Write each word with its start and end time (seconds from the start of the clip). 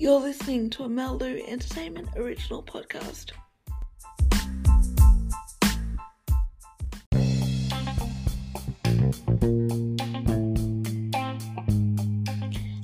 You're 0.00 0.18
listening 0.18 0.70
to 0.70 0.84
a 0.84 0.88
Meldu 0.88 1.46
Entertainment 1.46 2.08
original 2.16 2.62
podcast. 2.62 3.32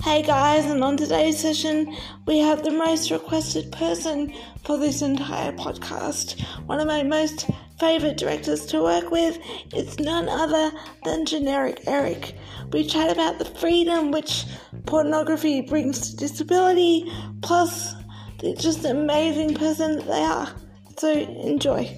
Hey 0.03 0.23
guys, 0.23 0.67
and 0.67 0.85
on 0.85 0.99
today's 0.99 1.39
session, 1.39 1.97
we 2.27 2.37
have 2.41 2.63
the 2.63 2.71
most 2.71 3.11
requested 3.11 3.73
person 3.73 4.35
for 4.65 4.77
this 4.77 5.01
entire 5.01 5.53
podcast. 5.53 6.39
One 6.67 6.81
of 6.81 6.87
my 6.87 7.03
most 7.03 7.49
favourite 7.81 8.19
directors 8.19 8.67
to 8.67 8.83
work 8.83 9.11
with, 9.11 9.39
it's 9.73 9.99
none 9.99 10.29
other 10.29 10.71
than 11.05 11.25
Generik 11.25 11.87
Erik. 11.87 12.35
We 12.73 12.85
chat 12.85 13.11
about 13.11 13.39
the 13.39 13.45
freedom 13.45 14.11
which 14.11 14.45
pornography 14.87 15.61
brings 15.63 16.11
to 16.11 16.17
disability, 16.17 17.13
plus 17.43 17.95
they're 18.41 18.55
just 18.55 18.85
an 18.85 18.97
amazing 18.97 19.55
person 19.55 19.97
that 19.97 20.07
they 20.07 20.23
are. 20.23 20.53
So 20.97 21.13
enjoy. 21.13 21.97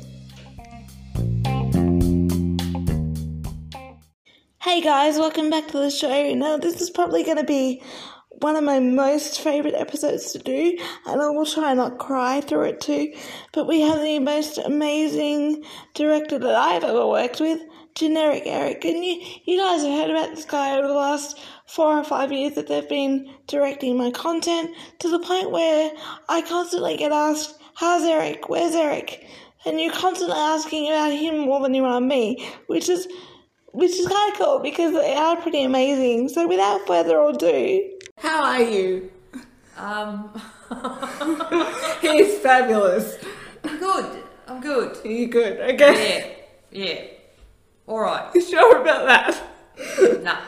Hey 4.62 4.80
guys, 4.80 5.19
welcome 5.19 5.51
back 5.51 5.69
to 5.69 5.78
the 5.78 5.91
show. 5.91 6.34
Now, 6.34 6.56
this 6.56 6.80
is 6.80 6.91
probably 6.91 7.23
going 7.24 7.38
to 7.38 7.45
be 7.45 7.83
one 8.41 8.56
of 8.56 8.62
my 8.64 8.78
most 8.78 9.41
favourite 9.41 9.75
episodes 9.75 10.33
to 10.33 10.39
do, 10.39 10.78
and 11.06 11.20
I 11.20 11.28
will 11.30 11.47
try 11.47 11.75
not 11.75 11.98
cry 11.98 12.41
through 12.41 12.64
it 12.64 12.80
too. 12.80 13.12
But 13.52 13.66
we 13.66 13.80
have 13.80 14.00
the 14.00 14.19
most 14.20 14.59
amazing 14.59 15.64
director 15.95 16.39
that 16.39 16.55
I've 16.55 16.84
ever 16.84 17.06
worked 17.06 17.41
with, 17.41 17.61
Generik 17.98 18.47
Erik. 18.47 18.84
And 18.84 19.05
you, 19.05 19.20
you 19.45 19.59
guys 19.59 19.83
have 19.83 19.93
heard 19.93 20.11
about 20.11 20.34
this 20.34 20.45
guy 20.45 20.79
over 20.79 20.87
the 20.87 20.95
last 20.95 21.39
four 21.66 21.98
or 21.98 22.05
five 22.05 22.30
years 22.30 22.55
that 22.55 22.69
they've 22.69 22.89
been 22.89 23.29
directing 23.48 23.97
my 23.97 24.12
content 24.12 24.70
to 25.01 25.11
the 25.11 25.19
point 25.19 25.51
where 25.51 25.91
I 26.28 26.42
constantly 26.42 26.97
get 26.97 27.11
asked, 27.11 27.56
How's 27.75 28.05
Erik? 28.05 28.48
Where's 28.48 28.75
Erik? 28.75 29.27
And 29.67 29.81
you're 29.81 29.92
constantly 29.92 30.37
asking 30.37 30.89
about 30.89 31.12
him 31.12 31.39
more 31.39 31.61
than 31.61 31.75
you 31.75 31.84
are 31.84 32.00
me, 32.00 32.48
which 32.69 32.89
is 32.89 33.09
which 33.72 33.92
is 33.92 34.06
kind 34.06 34.33
of 34.33 34.39
cool 34.39 34.59
because 34.61 34.92
they 34.92 35.15
are 35.15 35.37
pretty 35.37 35.62
amazing. 35.62 36.28
So 36.28 36.47
without 36.48 36.87
further 36.87 37.20
ado, 37.20 37.98
how 38.17 38.44
are 38.44 38.62
you? 38.62 39.11
Um, 39.77 40.31
He's 42.00 42.39
fabulous. 42.39 43.19
I'm 43.65 43.78
good. 43.78 44.25
I'm 44.47 44.61
good. 44.61 44.98
You 45.05 45.28
good? 45.28 45.61
Okay. 45.75 46.37
Yeah, 46.70 46.84
yeah. 46.84 47.17
All 47.89 48.00
right. 48.00 48.31
You 48.34 48.42
sure 48.42 48.81
about 48.83 49.06
that? 49.06 49.42
Nah. 50.22 50.39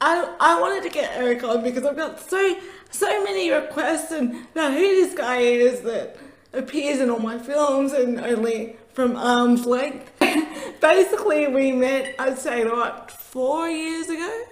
I, 0.00 0.34
I 0.40 0.60
wanted 0.60 0.82
to 0.82 0.90
get 0.90 1.14
Erik 1.16 1.44
on 1.44 1.62
because 1.62 1.84
I've 1.84 1.94
got 1.96 2.18
so 2.18 2.56
so 2.90 3.22
many 3.22 3.50
requests 3.50 4.10
and 4.10 4.46
now 4.56 4.70
who 4.70 4.80
this 4.80 5.14
guy 5.14 5.38
is 5.38 5.82
that 5.82 6.16
appears 6.52 6.98
in 7.00 7.08
all 7.10 7.20
my 7.20 7.38
films 7.38 7.92
and 7.92 8.18
only 8.18 8.76
from 8.92 9.16
arm's 9.16 9.66
length. 9.66 10.10
Basically, 10.80 11.46
we 11.46 11.70
met, 11.70 12.16
I'd 12.18 12.38
say, 12.38 12.64
what, 12.64 13.10
four 13.10 13.68
years 13.68 14.08
ago? 14.08 14.42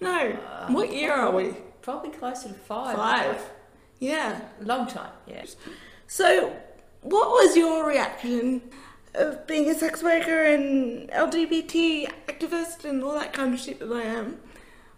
No. 0.00 0.30
Uh, 0.30 0.68
what 0.68 0.92
year 0.92 1.12
are 1.12 1.32
we? 1.32 1.54
Probably 1.82 2.10
closer 2.10 2.48
to 2.48 2.54
five. 2.54 2.96
Five. 2.96 3.42
Yeah. 3.98 4.40
Long 4.60 4.86
time. 4.86 5.12
Yeah. 5.26 5.44
So, 6.06 6.56
what 7.02 7.28
was 7.28 7.56
your 7.56 7.86
reaction 7.86 8.62
of 9.16 9.46
being 9.46 9.68
a 9.70 9.74
sex 9.74 10.02
worker 10.02 10.44
and 10.44 11.10
LGBT 11.10 12.10
activist 12.28 12.84
and 12.84 13.02
all 13.02 13.14
that 13.14 13.32
kind 13.32 13.54
of 13.54 13.60
shit 13.60 13.78
that 13.80 13.92
I 13.92 14.02
am? 14.02 14.38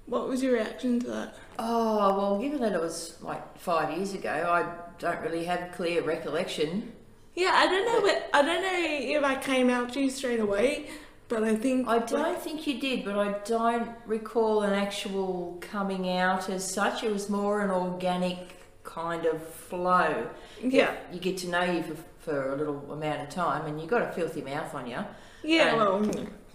What 0.07 0.29
was 0.29 0.43
your 0.43 0.55
reaction 0.55 1.01
to 1.01 1.07
that? 1.09 1.35
Oh 1.59 2.17
well, 2.17 2.39
given 2.41 2.61
that 2.61 2.73
it 2.73 2.81
was 2.81 3.17
like 3.21 3.59
five 3.59 3.97
years 3.97 4.15
ago, 4.15 4.31
I 4.31 4.67
don't 4.99 5.21
really 5.21 5.45
have 5.45 5.73
clear 5.73 6.03
recollection. 6.03 6.93
Yeah, 7.35 7.53
I 7.55 7.67
don't 7.67 7.87
know 7.87 8.01
what 8.01 8.31
I 8.33 8.43
don't 8.43 8.63
know 8.63 9.19
if 9.19 9.25
I 9.25 9.37
came 9.37 9.71
out 9.71 9.93
to 9.93 10.01
you 10.01 10.11
straight 10.11 10.41
away, 10.41 10.89
but 11.29 11.45
I 11.45 11.55
think 11.55 11.87
I 11.87 11.99
don't 11.99 12.41
think 12.41 12.67
you 12.67 12.81
did, 12.81 13.05
but 13.05 13.19
I 13.19 13.39
don't 13.45 13.91
recall 14.07 14.63
an 14.63 14.73
actual 14.73 15.59
coming 15.61 16.11
out 16.11 16.49
as 16.49 16.69
such. 16.73 17.05
It 17.05 17.13
was 17.13 17.29
more 17.29 17.61
an 17.61 17.71
organic 17.71 18.57
kind 18.89 19.27
of 19.27 19.43
flow. 19.47 20.29
Yeah. 20.63 20.95
You 21.13 21.21
get 21.21 21.37
to 21.39 21.49
know 21.49 21.63
you 21.63 21.83
for, 21.83 21.97
for 22.21 22.53
a 22.53 22.57
little 22.57 22.93
amount 22.93 23.23
of 23.23 23.29
time, 23.31 23.67
and 23.67 23.81
you've 23.81 23.91
got 23.91 24.03
a 24.03 24.13
filthy 24.13 24.43
mouth 24.43 24.75
on 24.75 24.87
you. 24.87 24.99
Yeah, 25.43 25.75
well, 25.77 26.05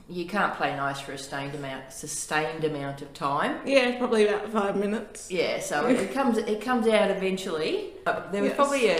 You 0.10 0.26
can't 0.26 0.54
play 0.56 0.76
nice 0.76 1.00
for 1.00 1.14
a 1.14 1.18
sustained 1.18 1.56
amount, 1.56 1.92
sustained 1.94 2.64
amount 2.66 3.02
of 3.02 3.14
time. 3.14 3.60
yeah, 3.66 3.98
probably 3.98 4.28
about 4.28 4.50
five 4.50 4.76
minutes. 4.76 5.32
Yeah, 5.32 5.60
so 5.62 5.88
it 6.04 6.12
comes 6.14 6.38
it 6.38 6.62
comes 6.62 6.88
out 6.88 7.10
eventually. 7.10 7.92
Uh, 8.06 8.30
There 8.32 8.42
was 8.42 8.50
Yes. 8.50 8.56
probably 8.58 8.88
a, 8.90 8.98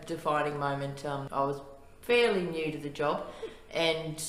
a 0.00 0.04
defining 0.06 0.58
moment. 0.58 1.04
Um, 1.04 1.28
I 1.30 1.44
was 1.44 1.60
fairly 2.00 2.42
new 2.44 2.72
to 2.72 2.78
the 2.78 2.88
job, 2.88 3.26
and 3.72 4.22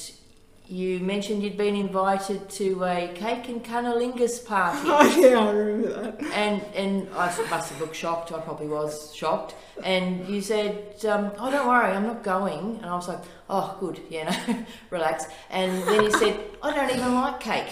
you 0.67 0.99
mentioned 0.99 1.41
you'd 1.41 1.57
been 1.57 1.75
invited 1.75 2.47
to 2.49 2.83
a 2.83 3.07
cake 3.15 3.47
and 3.49 3.63
cunnilingus 3.63 4.45
party, 4.45 4.81
Oh 4.91 5.17
yeah, 5.19 5.39
I 5.39 5.49
remember 5.51 6.01
that. 6.11 6.21
And 6.43 6.61
and 6.81 6.93
I 7.15 7.25
must 7.49 7.69
have 7.71 7.79
looked 7.81 7.95
shocked. 7.95 8.31
I 8.31 8.39
probably 8.39 8.67
was 8.67 9.13
shocked. 9.15 9.55
And 9.83 10.27
you 10.27 10.41
said, 10.41 10.73
um, 11.13 11.31
"Oh, 11.39 11.49
don't 11.51 11.67
worry, 11.67 11.91
I'm 11.95 12.07
not 12.13 12.21
going." 12.23 12.65
And 12.81 12.85
I 12.85 12.95
was 12.95 13.07
like, 13.07 13.23
"Oh, 13.49 13.67
good, 13.79 13.97
yeah, 14.09 14.25
no, 14.47 14.65
relax." 14.97 15.25
And 15.49 15.71
then 15.87 16.03
you 16.05 16.11
said, 16.11 16.35
"I 16.61 16.75
don't 16.75 16.91
even 16.97 17.13
like 17.15 17.39
cake." 17.39 17.71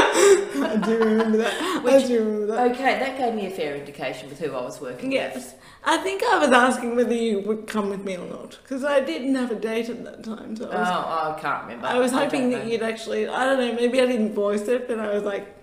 I 0.00 0.80
do 0.84 0.98
remember 0.98 1.38
that. 1.38 1.54
I 1.60 1.78
Which- 1.84 2.06
do 2.06 2.18
remember 2.24 2.46
that. 2.46 2.70
Okay, 2.72 2.98
that 2.98 3.16
gave 3.18 3.34
me 3.34 3.46
a 3.46 3.50
fair 3.50 3.76
indication 3.76 4.28
with 4.28 4.38
who 4.38 4.52
I 4.54 4.60
was 4.62 4.80
working 4.80 5.08
with. 5.08 5.14
Yes. 5.14 5.54
I 5.84 5.96
think 5.98 6.22
I 6.22 6.38
was 6.38 6.50
asking 6.50 6.96
whether 6.96 7.14
you 7.14 7.40
would 7.40 7.66
come 7.66 7.88
with 7.88 8.04
me 8.04 8.16
or 8.16 8.26
not 8.26 8.58
because 8.62 8.84
I 8.84 9.00
didn't 9.00 9.34
have 9.36 9.50
a 9.50 9.54
date 9.54 9.88
at 9.88 10.04
that 10.04 10.22
time. 10.24 10.56
So 10.56 10.68
I 10.70 10.74
Oh, 10.76 11.34
I 11.36 11.40
can't 11.40 11.62
remember. 11.62 11.86
I 11.86 11.98
was 11.98 12.12
hoping 12.12 12.50
know. 12.50 12.58
that 12.58 12.66
you'd 12.68 12.82
actually, 12.82 13.26
I 13.28 13.44
don't 13.46 13.58
know, 13.58 13.72
maybe 13.74 14.00
I 14.00 14.06
didn't 14.06 14.34
voice 14.34 14.66
it, 14.68 14.88
but 14.88 14.98
I 14.98 15.14
was 15.14 15.22
like, 15.22 15.57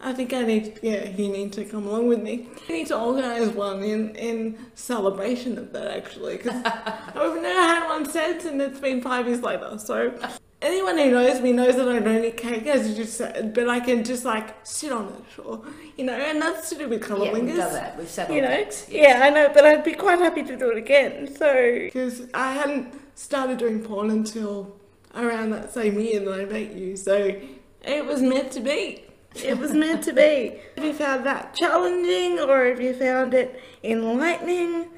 I 0.00 0.12
think 0.12 0.32
I 0.32 0.42
need, 0.42 0.78
yeah, 0.80 1.08
you 1.08 1.28
need 1.28 1.52
to 1.54 1.64
come 1.64 1.86
along 1.88 2.06
with 2.06 2.22
me. 2.22 2.48
We 2.68 2.78
need 2.78 2.86
to 2.88 2.98
organise 2.98 3.48
one 3.48 3.82
in, 3.82 4.14
in 4.14 4.56
celebration 4.74 5.58
of 5.58 5.72
that 5.72 5.88
actually 5.88 6.36
because 6.36 6.54
I've 6.64 7.42
never 7.42 7.60
had 7.60 7.88
one 7.88 8.08
since 8.08 8.44
and 8.44 8.62
it's 8.62 8.78
been 8.78 9.02
five 9.02 9.26
years 9.26 9.42
later. 9.42 9.76
So 9.78 10.16
anyone 10.62 10.98
who 10.98 11.10
knows 11.10 11.40
me 11.40 11.50
knows 11.52 11.74
that 11.74 11.88
I 11.88 11.98
don't 11.98 12.24
eat 12.24 12.36
cake, 12.36 12.66
as 12.66 12.88
you 12.88 12.94
just 12.94 13.16
said, 13.16 13.52
but 13.54 13.68
I 13.68 13.80
can 13.80 14.04
just 14.04 14.24
like 14.24 14.54
sit 14.64 14.92
on 14.92 15.08
it 15.08 15.44
or, 15.44 15.64
you 15.96 16.04
know, 16.04 16.14
and 16.14 16.40
that's 16.40 16.68
to 16.70 16.76
do 16.78 16.88
with 16.88 17.00
Yeah, 17.02 17.08
cunnilingus 17.16 17.42
we've 17.42 17.56
done 17.56 17.72
that. 17.72 17.98
We've 17.98 18.08
sat 18.08 18.30
on 18.30 18.36
you 18.36 18.42
know, 18.42 18.48
cakes. 18.48 18.86
yeah, 18.88 19.20
I 19.24 19.30
know, 19.30 19.50
but 19.52 19.64
I'd 19.64 19.82
be 19.82 19.94
quite 19.94 20.20
happy 20.20 20.44
to 20.44 20.56
do 20.56 20.70
it 20.70 20.76
again. 20.78 21.34
So, 21.34 21.72
because 21.74 22.28
I 22.34 22.52
hadn't 22.52 22.94
started 23.16 23.58
doing 23.58 23.80
porn 23.82 24.10
until 24.10 24.76
around 25.16 25.50
that 25.50 25.72
same 25.74 25.98
year 25.98 26.20
that 26.20 26.40
I 26.40 26.44
met 26.44 26.72
you, 26.72 26.96
so 26.96 27.34
it 27.82 28.06
was 28.06 28.22
meant 28.22 28.52
to 28.52 28.60
be. 28.60 29.04
It 29.34 29.58
was 29.58 29.72
meant 29.72 30.02
to 30.04 30.12
be. 30.12 30.60
If 30.76 30.84
you 30.84 30.92
found 30.92 31.24
that 31.26 31.54
challenging, 31.54 32.40
or 32.40 32.66
if 32.66 32.80
you 32.80 32.94
found 32.94 33.34
it 33.34 33.60
enlightening, 33.84 34.88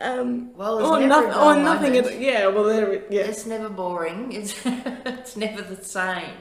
um, 0.00 0.54
Well, 0.54 0.84
or, 0.84 1.00
never 1.00 1.26
noth- 1.28 1.36
or 1.36 1.56
nothing. 1.56 1.94
Yeah, 2.20 2.48
well, 2.48 2.64
there, 2.64 3.04
yeah. 3.10 3.22
It's 3.22 3.46
never 3.46 3.68
boring. 3.68 4.32
It's 4.32 4.54
it's 4.64 5.36
never 5.36 5.62
the 5.62 5.82
same. 5.82 6.34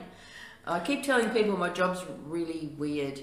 I 0.66 0.80
keep 0.80 1.04
telling 1.04 1.30
people 1.30 1.56
my 1.58 1.70
job's 1.70 2.04
really 2.26 2.74
weird, 2.78 3.22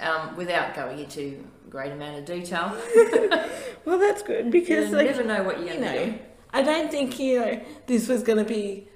um, 0.00 0.36
without 0.36 0.74
going 0.74 0.98
into 1.00 1.44
a 1.66 1.70
great 1.70 1.92
amount 1.92 2.18
of 2.18 2.24
detail. 2.24 2.76
Well, 3.84 3.98
that's 3.98 4.22
good 4.22 4.44
You 4.46 4.50
because 4.52 4.90
like, 4.92 5.06
never 5.08 5.24
know 5.24 5.42
what 5.42 5.58
you're 5.58 5.74
you 5.74 5.80
know, 5.80 6.06
do. 6.06 6.18
I 6.52 6.62
don't 6.62 6.88
think 6.88 7.18
you 7.18 7.40
know 7.40 7.60
this 7.88 8.06
was 8.06 8.22
going 8.22 8.38
to 8.38 8.44
be 8.44 8.86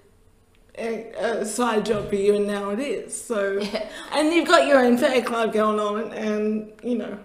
a, 0.78 1.12
a 1.40 1.44
side 1.46 1.86
job 1.86 2.08
for 2.08 2.16
you, 2.16 2.34
and 2.36 2.46
now 2.46 2.70
it 2.70 2.80
is. 2.80 3.20
So, 3.20 3.58
Yeah. 3.60 3.88
and 4.12 4.32
you've 4.32 4.48
got 4.48 4.66
your 4.66 4.78
own 4.84 4.98
fan 4.98 5.22
club 5.24 5.52
going 5.52 5.80
on, 5.80 6.12
and 6.12 6.72
you 6.82 6.96
know, 6.98 7.18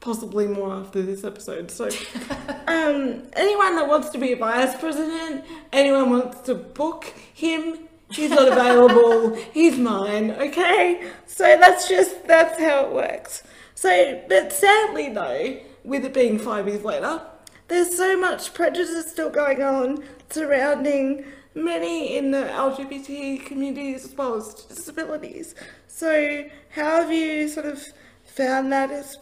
possibly 0.00 0.46
more 0.46 0.72
after 0.74 1.02
this 1.02 1.24
episode. 1.24 1.70
So, 1.70 1.86
um, 2.66 3.22
anyone 3.34 3.76
that 3.76 3.86
wants 3.88 4.10
to 4.10 4.18
be 4.18 4.32
a 4.32 4.36
vice 4.36 4.76
president, 4.78 5.44
anyone 5.72 6.10
wants 6.10 6.40
to 6.42 6.54
book 6.54 7.04
him. 7.34 7.88
He's 8.12 8.30
not 8.30 8.48
available. 8.48 9.34
He's 9.52 9.78
mine. 9.78 10.32
Okay, 10.32 11.10
so 11.26 11.44
that's 11.58 11.88
just 11.88 12.26
that's 12.26 12.58
how 12.58 12.86
it 12.86 12.92
works. 12.92 13.42
So, 13.74 14.22
but 14.28 14.52
sadly 14.52 15.10
though, 15.12 15.58
with 15.84 16.04
it 16.04 16.12
being 16.12 16.38
five 16.38 16.66
years 16.68 16.84
later, 16.84 17.22
there's 17.68 17.96
so 17.96 18.16
much 18.18 18.52
prejudice 18.52 19.10
still 19.10 19.30
going 19.30 19.62
on 19.62 20.02
surrounding 20.28 21.24
many 21.54 22.16
in 22.16 22.30
the 22.30 22.44
LGBT 22.44 23.44
communities 23.44 24.04
as 24.04 24.14
well 24.16 24.36
as 24.36 24.54
disabilities. 24.54 25.54
So, 25.88 26.44
how 26.70 27.02
have 27.02 27.12
you 27.12 27.48
sort 27.48 27.66
of 27.66 27.82
found 28.24 28.72
that 28.72 28.90
as 28.90 29.16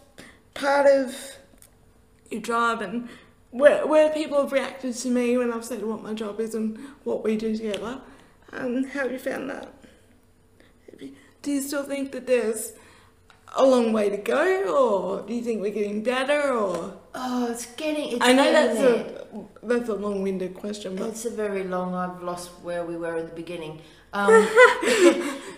part 0.53 0.85
of 0.85 1.15
your 2.29 2.41
job 2.41 2.81
and 2.81 3.09
where, 3.51 3.85
where 3.87 4.11
people 4.11 4.41
have 4.41 4.51
reacted 4.51 4.93
to 4.95 5.09
me 5.09 5.37
when 5.37 5.51
I've 5.51 5.65
said 5.65 5.83
what 5.83 6.03
my 6.03 6.13
job 6.13 6.39
is 6.39 6.53
and 6.53 6.77
what 7.03 7.23
we 7.23 7.35
do 7.35 7.55
together? 7.55 8.01
Um, 8.51 8.83
how 8.83 9.01
have 9.01 9.11
you 9.11 9.19
found 9.19 9.49
that? 9.49 9.73
Do 11.41 11.51
you 11.51 11.61
still 11.61 11.83
think 11.83 12.11
that 12.11 12.27
there's 12.27 12.73
a 13.55 13.65
long 13.65 13.93
way 13.93 14.09
to 14.09 14.17
go, 14.17 14.75
or 14.75 15.27
do 15.27 15.33
you 15.33 15.41
think 15.41 15.61
we're 15.61 15.71
getting 15.71 16.03
better, 16.03 16.53
or 16.53 16.97
Oh, 17.21 17.51
it's 17.51 17.65
getting. 17.75 18.13
It's 18.13 18.25
I 18.25 18.31
know 18.33 18.43
getting 18.43 18.53
that's 18.53 18.79
there. 18.79 19.23
a 19.33 19.65
that's 19.67 19.89
a 19.89 19.93
long-winded 19.95 20.53
question, 20.55 20.95
but 20.95 21.07
It's 21.09 21.25
a 21.25 21.29
very 21.29 21.63
long. 21.63 21.93
I've 21.93 22.23
lost 22.23 22.49
where 22.63 22.85
we 22.85 22.95
were 22.95 23.17
in 23.17 23.25
the 23.27 23.33
beginning. 23.35 23.81
Um, 24.13 24.29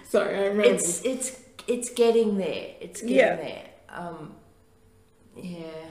sorry, 0.10 0.36
I 0.38 0.46
remember. 0.48 0.64
it's 0.64 1.04
it's 1.06 1.40
it's 1.68 1.90
getting 1.92 2.38
there. 2.38 2.66
It's 2.80 3.02
getting 3.02 3.16
Yeah. 3.16 3.36
there. 3.36 3.64
Um, 3.90 4.34
yeah. 5.38 5.86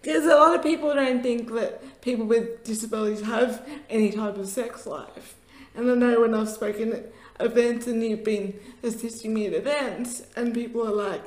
Because 0.00 0.24
a 0.24 0.34
lot 0.34 0.54
of 0.56 0.62
people 0.62 0.92
don't 0.94 1.22
think 1.22 1.52
that 1.54 2.00
people 2.00 2.26
with 2.26 2.64
disabilities 2.64 3.22
have 3.22 3.66
any 3.90 4.10
type 4.10 4.36
of 4.36 4.48
sex 4.48 4.86
life. 4.86 5.34
And 5.74 5.90
I 5.90 5.94
know 5.94 6.20
when 6.20 6.34
I've 6.34 6.48
spoken 6.48 6.92
at 6.92 7.12
events 7.40 7.86
and 7.86 8.02
you've 8.02 8.24
been 8.24 8.58
assisting 8.82 9.32
me 9.34 9.46
at 9.46 9.54
events, 9.54 10.22
and 10.36 10.52
people 10.54 10.86
are 10.86 10.92
like, 11.08 11.22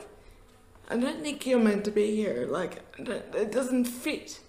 I 0.90 0.98
don't 0.98 1.22
think 1.22 1.46
you're 1.48 1.60
meant 1.60 1.84
to 1.86 1.92
be 1.92 2.16
here. 2.16 2.48
Like, 2.50 2.82
it 2.98 3.52
doesn't 3.52 3.86
fit, 3.86 4.40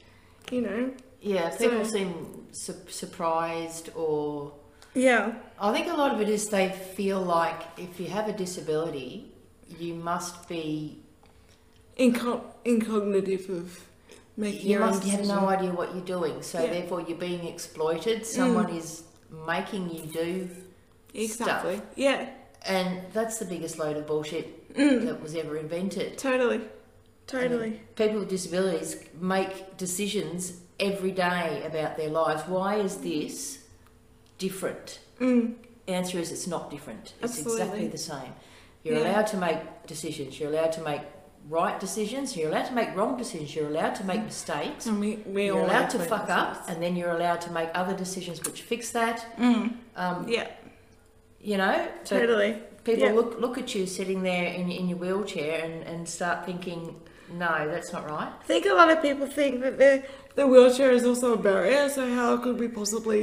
you 0.51 0.61
know? 0.61 0.93
Yeah, 1.21 1.51
people 1.57 1.85
So- 1.85 1.91
seem 1.93 2.47
su- 2.53 2.75
surprised, 2.89 3.91
or 3.95 4.53
Yeah. 4.95 5.35
I 5.59 5.73
think 5.73 5.87
a 5.93 5.97
lot 5.97 6.15
of 6.15 6.21
it 6.21 6.29
is 6.29 6.49
they 6.49 6.69
feel 6.71 7.21
like 7.21 7.63
if 7.79 7.99
you 7.99 8.09
have 8.09 8.29
a 8.29 8.33
disability, 8.33 9.33
you 9.79 9.95
must 9.95 10.49
be. 10.49 11.01
Incog- 11.99 12.45
incognitive 12.65 13.49
of 13.49 13.81
making 14.37 14.71
You 14.71 14.79
must 14.81 15.03
have 15.05 15.27
no 15.27 15.49
idea 15.49 15.73
what 15.73 15.95
you're 15.95 16.05
doing, 16.05 16.43
so 16.43 16.61
Yeah. 16.61 16.67
Mm. 16.69 16.73
therefore 16.73 17.01
you're 17.01 17.17
being 17.19 17.47
exploited. 17.47 18.27
Someone 18.27 18.69
is 18.69 19.03
making 19.47 19.91
you 19.91 20.03
do 20.03 20.49
Exactly. 21.15 21.77
stuff. 21.77 21.87
Yeah. 21.97 22.29
And 22.67 23.01
that's 23.15 23.39
the 23.39 23.47
biggest 23.47 23.79
load 23.79 23.97
of 23.97 24.07
bullshit 24.07 24.66
Mm. 24.77 25.07
that 25.07 25.23
was 25.23 25.35
ever 25.35 25.57
invented. 25.57 26.19
Totally. 26.19 26.61
Totally. 27.27 27.81
People 27.97 28.21
with 28.21 28.29
disabilities 28.29 28.97
make 29.21 29.77
decisions 29.77 30.61
every 30.79 31.11
day 31.11 31.63
about 31.67 31.97
their 31.97 32.11
lives. 32.11 32.43
Why 32.47 32.77
is 32.77 32.99
this 32.99 33.59
different? 34.39 35.01
Mm. 35.21 35.55
The 35.87 35.93
answer 35.93 36.19
is 36.19 36.31
it's 36.31 36.47
not 36.47 36.71
different. 36.71 37.15
It's 37.23 37.39
Absolutely. 37.39 37.63
exactly 37.63 37.89
the 37.89 37.99
same. 37.99 38.33
You're 38.83 38.99
Yeah. 38.99 39.13
allowed 39.13 39.27
to 39.29 39.37
make 39.39 39.87
decisions. 39.87 40.39
You're 40.39 40.51
allowed 40.51 40.73
to 40.73 40.83
make 40.83 41.01
right 41.49 41.79
decisions. 41.81 42.37
You're 42.37 42.51
allowed 42.51 42.67
to 42.67 42.75
make 42.75 42.95
wrong 42.97 43.17
decisions. 43.17 43.55
You're 43.55 43.69
allowed 43.69 43.95
to 43.97 44.05
make 44.05 44.23
mistakes. 44.25 44.87
And 44.87 45.01
we, 45.01 45.17
we 45.27 45.47
You're 45.47 45.59
all 45.61 45.67
allowed 45.67 45.91
to 45.91 45.99
fuck 46.01 46.29
up, 46.29 46.69
and 46.69 46.83
then 46.83 46.97
you're 46.97 47.11
allowed 47.15 47.41
to 47.43 47.53
make 47.53 47.71
other 47.75 47.95
decisions 47.97 48.45
which 48.45 48.63
fix 48.63 48.91
that. 48.93 49.27
Mm. 49.39 49.75
Um, 49.97 50.29
Yeah. 50.29 50.49
You 51.51 51.57
know, 51.63 51.77
Totally. 52.05 52.51
people 52.85 53.05
Yeah. 53.09 53.13
look 53.19 53.31
look 53.45 53.57
at 53.63 53.69
you 53.75 53.87
sitting 53.87 54.21
there 54.31 54.47
in, 54.61 54.67
in 54.79 54.85
your 54.91 54.99
wheelchair 55.05 55.55
and, 55.65 55.77
and 55.91 56.09
start 56.19 56.39
thinking, 56.49 56.81
no, 57.43 57.53
that's 57.73 57.93
not 57.97 58.05
right. 58.11 58.33
I 58.45 58.45
think 58.51 58.67
a 58.67 58.75
lot 58.81 58.91
of 58.95 58.99
people 59.01 59.27
think 59.41 59.61
that 59.65 59.79
the, 59.79 59.93
the 60.39 60.47
wheelchair 60.53 60.91
is 60.99 61.05
also 61.11 61.29
a 61.35 61.43
barrier, 61.51 61.89
so 61.89 62.03
how 62.21 62.37
could 62.45 62.59
we 62.59 62.69
possibly 62.69 63.23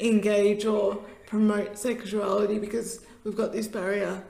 engage 0.00 0.64
or 0.64 0.84
promote 1.26 1.76
sexuality 1.78 2.58
because 2.66 2.88
we've 3.24 3.36
got 3.42 3.50
this 3.52 3.66
barrier? 3.68 4.22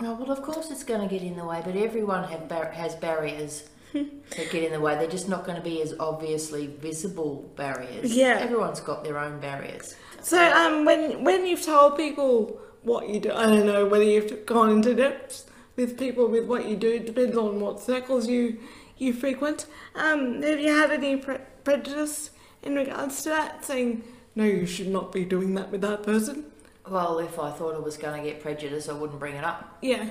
Oh, 0.00 0.14
well, 0.20 0.30
of 0.30 0.42
course 0.42 0.70
it's 0.70 0.84
going 0.84 1.00
to 1.08 1.12
get 1.14 1.22
in 1.22 1.36
the 1.36 1.44
way, 1.44 1.62
but 1.64 1.76
everyone 1.76 2.24
have 2.32 2.48
bar- 2.48 2.72
has 2.72 2.94
barriers 2.96 3.52
that 3.94 4.46
get 4.50 4.62
in 4.64 4.72
the 4.72 4.80
way. 4.80 4.94
They're 4.96 5.16
just 5.18 5.28
not 5.28 5.44
going 5.46 5.56
to 5.56 5.62
be 5.62 5.80
as 5.82 5.94
obviously 6.00 6.66
visible 6.66 7.50
barriers. 7.56 8.14
Yeah. 8.14 8.36
Everyone's 8.40 8.80
got 8.80 9.04
their 9.04 9.18
own 9.18 9.40
barriers. 9.40 9.94
So 10.20 10.38
um, 10.60 10.84
when 10.84 11.22
when 11.22 11.46
you've 11.46 11.62
told 11.62 11.96
people 11.96 12.58
what 12.84 13.08
you 13.08 13.20
do, 13.20 13.32
I 13.32 13.46
don't 13.46 13.66
know 13.66 13.86
whether 13.86 14.04
you've 14.04 14.46
gone 14.46 14.70
into 14.70 14.94
depth 14.94 15.50
with 15.76 15.98
people 15.98 16.28
with 16.28 16.46
what 16.46 16.68
you 16.68 16.76
do. 16.76 16.90
It 16.92 17.06
depends 17.06 17.36
on 17.36 17.60
what 17.60 17.80
circles 17.80 18.28
you 18.28 18.58
you 18.96 19.12
frequent. 19.12 19.66
Um, 19.96 20.42
have 20.42 20.60
you 20.60 20.68
had 20.72 20.90
any 20.92 21.16
pre- 21.16 21.38
prejudice 21.64 22.30
in 22.62 22.76
regards 22.76 23.22
to 23.24 23.30
that, 23.30 23.64
saying 23.64 24.04
no, 24.36 24.44
you 24.44 24.66
should 24.66 24.88
not 24.88 25.10
be 25.12 25.24
doing 25.24 25.54
that 25.54 25.70
with 25.70 25.80
that 25.80 26.02
person? 26.02 26.44
Well, 26.88 27.18
if 27.18 27.38
I 27.38 27.50
thought 27.50 27.74
I 27.74 27.78
was 27.78 27.96
going 27.96 28.22
to 28.22 28.28
get 28.30 28.40
prejudice, 28.42 28.88
I 28.88 28.92
wouldn't 28.92 29.18
bring 29.18 29.34
it 29.36 29.44
up. 29.44 29.78
Yeah, 29.82 30.10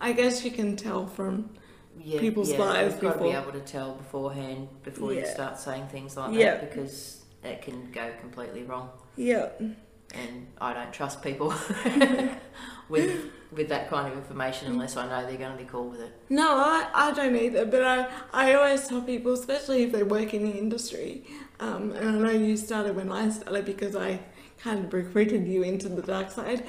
I 0.00 0.12
guess 0.12 0.44
you 0.44 0.50
can 0.50 0.74
tell 0.76 1.06
from 1.06 1.50
Yeah, 2.00 2.18
People's 2.20 2.50
yeah, 2.52 2.58
lives 2.60 2.94
You've 2.94 3.02
got 3.02 3.18
to 3.18 3.22
be 3.22 3.30
able 3.30 3.52
to 3.52 3.60
tell 3.60 3.92
beforehand 3.94 4.68
before 4.84 5.12
you 5.12 5.26
start 5.26 5.58
saying 5.58 5.88
things 5.88 6.16
like 6.16 6.34
Yeah. 6.34 6.54
that 6.56 6.70
because 6.70 7.24
it 7.44 7.60
can 7.62 7.90
go 7.92 8.10
completely 8.20 8.62
wrong. 8.64 8.90
yeah. 9.16 9.50
And 10.14 10.46
I 10.60 10.72
don't 10.72 10.92
trust 10.92 11.22
people 11.22 11.54
with 12.88 13.30
with 13.50 13.68
that 13.70 13.88
kind 13.88 14.12
of 14.12 14.18
information 14.18 14.70
unless 14.70 14.96
I 14.96 15.08
know 15.08 15.26
they're 15.26 15.38
going 15.38 15.56
to 15.56 15.58
be 15.62 15.68
cool 15.68 15.88
with 15.88 16.00
it. 16.00 16.12
No, 16.28 16.56
I, 16.58 16.88
I 16.92 17.12
don't 17.12 17.34
either, 17.34 17.64
but 17.64 17.82
I, 17.82 18.06
I 18.30 18.52
always 18.54 18.86
tell 18.86 19.00
people, 19.00 19.32
especially 19.32 19.84
if 19.84 19.92
they 19.92 20.02
work 20.02 20.34
in 20.34 20.44
the 20.44 20.56
industry, 20.56 21.24
um, 21.58 21.92
and 21.92 22.08
I 22.08 22.12
know 22.12 22.30
you 22.30 22.58
started 22.58 22.94
when 22.94 23.10
I 23.10 23.30
started 23.30 23.64
because 23.64 23.96
I 23.96 24.20
kind 24.58 24.84
of 24.84 24.92
recruited 24.92 25.46
you 25.46 25.62
into 25.62 25.88
the 25.88 26.02
dark 26.02 26.30
side. 26.30 26.64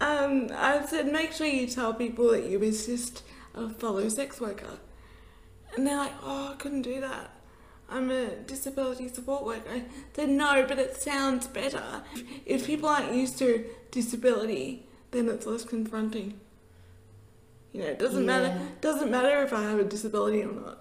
Um, 0.00 0.48
I 0.54 0.84
said, 0.86 1.12
make 1.12 1.32
sure 1.32 1.46
you 1.46 1.66
tell 1.66 1.92
people 1.92 2.30
that 2.30 2.46
you 2.46 2.62
assist 2.62 3.22
a 3.54 3.68
fellow 3.68 4.08
sex 4.08 4.40
worker. 4.40 4.78
And 5.76 5.86
they're 5.86 5.96
like, 5.96 6.14
oh, 6.22 6.52
I 6.52 6.56
couldn't 6.56 6.82
do 6.82 7.00
that. 7.00 7.30
I'm 7.88 8.10
a 8.10 8.36
disability 8.36 9.08
support 9.08 9.44
worker. 9.44 9.70
I 9.70 9.84
said, 10.14 10.30
no, 10.30 10.64
but 10.66 10.78
it 10.78 10.96
sounds 10.96 11.46
better. 11.46 12.02
If 12.46 12.66
people 12.66 12.88
aren't 12.88 13.14
used 13.14 13.38
to 13.38 13.64
disability, 13.90 14.86
then 15.10 15.28
it's 15.28 15.46
less 15.46 15.64
confronting. 15.64 16.40
You 17.72 17.82
know, 17.82 17.86
it 17.88 17.98
doesn't 17.98 18.24
matter. 18.26 18.48
Yeah. 18.48 18.66
Doesn't 18.80 19.10
matter 19.10 19.42
if 19.42 19.52
I 19.52 19.62
have 19.62 19.78
a 19.78 19.84
disability 19.84 20.42
or 20.42 20.52
not. 20.52 20.78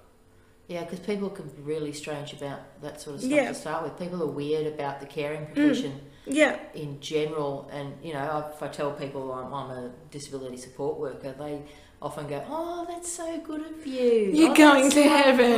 Yeah, 0.68 0.86
because 0.86 1.00
people 1.00 1.30
can 1.30 1.50
be 1.50 1.62
really 1.64 1.92
strange 1.92 2.32
about 2.32 2.82
that 2.82 3.02
sort 3.02 3.16
of 3.16 3.22
stuff 3.22 3.34
Yeah. 3.34 3.46
Mm. 3.46 3.50
to 3.50 3.56
start 3.56 3.84
with. 3.84 4.00
People 4.00 4.24
are 4.24 4.32
weird 4.32 4.68
about 4.68 5.02
the 5.02 5.06
caring 5.06 5.46
profession 5.48 6.00
Yeah, 6.26 6.58
in 6.74 7.02
general, 7.02 7.70
and 7.74 7.94
you 8.02 8.14
know, 8.14 8.50
if 8.54 8.64
I 8.64 8.70
tell 8.70 8.92
people 8.92 9.34
I'm, 9.34 9.54
I'm 9.54 9.72
a 9.72 9.92
disability 10.12 10.56
support 10.56 10.98
worker, 10.98 11.34
they 11.38 11.64
often 12.02 12.28
go, 12.28 12.42
"Oh, 12.48 12.86
that's 12.88 13.12
so 13.12 13.38
good 13.40 13.66
of 13.66 13.86
you. 13.86 14.32
You're 14.34 14.52
oh, 14.52 14.56
going 14.56 14.90
to 14.92 15.04
heaven." 15.04 15.52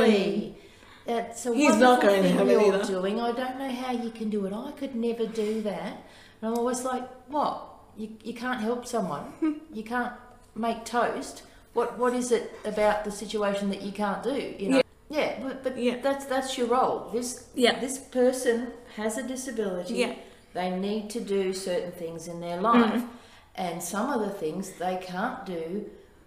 That's 1.14 1.46
a 1.46 1.54
He's 1.54 1.76
not 1.76 2.00
going 2.02 2.22
to 2.22 2.28
thing 2.28 2.36
heaven 2.38 2.60
you're 2.60 2.74
either. 2.74 2.84
doing. 2.84 3.20
I 3.20 3.30
don't 3.40 3.56
know 3.62 3.70
how 3.82 3.92
you 3.92 4.10
can 4.10 4.28
do 4.30 4.40
it. 4.46 4.52
I 4.52 4.72
could 4.80 4.94
never 5.08 5.26
do 5.26 5.50
that." 5.62 5.92
And 6.40 6.44
I'm 6.50 6.54
always 6.58 6.82
like, 6.84 7.04
"What? 7.28 7.54
You, 7.96 8.08
you 8.28 8.34
can't 8.34 8.60
help 8.68 8.86
someone. 8.86 9.24
you 9.72 9.84
can't 9.84 10.12
make 10.66 10.84
toast. 10.84 11.42
What 11.74 11.88
what 11.98 12.12
is 12.14 12.32
it 12.32 12.44
about 12.64 13.04
the 13.04 13.10
situation 13.22 13.70
that 13.70 13.82
you 13.82 13.92
can't 13.92 14.22
do? 14.22 14.38
You 14.58 14.68
know." 14.70 14.82
Yeah, 15.10 15.30
but, 15.44 15.62
but 15.64 15.72
Yeah. 15.78 15.96
that's 16.06 16.24
that's 16.34 16.58
your 16.58 16.66
role. 16.78 17.10
This 17.12 17.28
Yeah. 17.54 17.78
this 17.78 17.96
person 17.98 18.56
has 18.96 19.16
a 19.18 19.22
disability. 19.22 19.94
Yeah. 19.94 20.14
They 20.54 20.70
need 20.70 21.10
to 21.10 21.20
do 21.20 21.52
certain 21.52 21.92
things 21.92 22.26
in 22.28 22.40
their 22.40 22.58
Mm-hmm. 22.60 22.80
life, 22.82 23.02
and 23.54 23.82
some 23.82 24.06
of 24.14 24.20
the 24.26 24.34
things 24.42 24.62
they 24.84 24.96
can't 25.12 25.44
do 25.46 25.66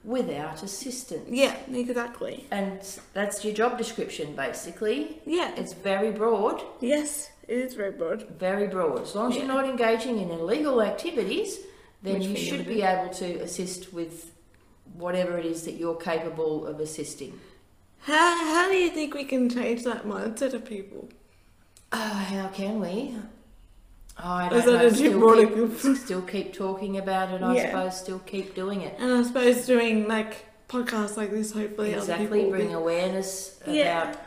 without 0.07 0.63
assistance. 0.63 1.27
yeah, 1.29 1.55
exactly. 1.71 2.45
And 2.49 2.79
that's 3.13 3.43
your 3.43 3.53
job 3.53 3.77
description, 3.77 4.35
basically. 4.35 5.21
Yeah, 5.25 5.51
It's 5.57 5.73
very 5.73 6.11
broad, 6.11 6.63
yes, 6.79 7.29
it 7.47 7.57
is 7.59 7.73
very 7.75 7.91
broad. 7.91 8.19
very 8.39 8.67
broad. 8.67 9.01
As 9.01 9.13
long 9.15 9.31
as 9.31 9.37
you're 9.37 9.53
not 9.57 9.65
engaging 9.65 10.19
in 10.23 10.31
illegal 10.31 10.81
activities, 10.81 11.59
then 12.03 12.19
Which 12.19 12.27
you 12.27 12.37
should 12.37 12.65
be 12.67 12.81
able 12.83 13.11
to 13.15 13.27
assist 13.47 13.91
with 13.93 14.31
whatever 14.93 15.37
it 15.37 15.45
is 15.45 15.63
that 15.65 15.73
you're 15.73 15.95
capable 16.11 16.65
of 16.65 16.79
assisting. 16.79 17.33
How, 18.01 18.29
how 18.53 18.71
do 18.71 18.77
you 18.77 18.89
think 18.89 19.13
we 19.13 19.25
can 19.25 19.49
change 19.49 19.83
that 19.83 20.05
mindset 20.05 20.53
of 20.53 20.63
people? 20.63 21.09
Oh, 21.91 21.97
how 22.33 22.47
can 22.47 22.79
we? 22.79 23.15
I 24.19 24.49
don't 24.49 24.65
that 24.65 24.81
know. 24.81 24.89
Still 24.89 25.67
keep, 25.67 25.97
still 25.97 26.21
keep 26.21 26.53
talking 26.53 26.97
about 26.97 27.33
it. 27.33 27.41
I 27.43 27.55
Yeah. 27.55 27.65
suppose. 27.69 27.97
Still 27.99 28.19
keep 28.19 28.55
doing 28.55 28.81
it. 28.81 28.95
And 28.99 29.11
I 29.13 29.23
suppose 29.23 29.65
doing 29.65 30.07
like 30.07 30.45
podcasts 30.67 31.17
like 31.17 31.31
this, 31.31 31.51
hopefully 31.51 31.93
Exactly. 31.93 32.49
Bring 32.49 32.73
awareness 32.73 33.59
Yeah. 33.67 34.09
about 34.11 34.21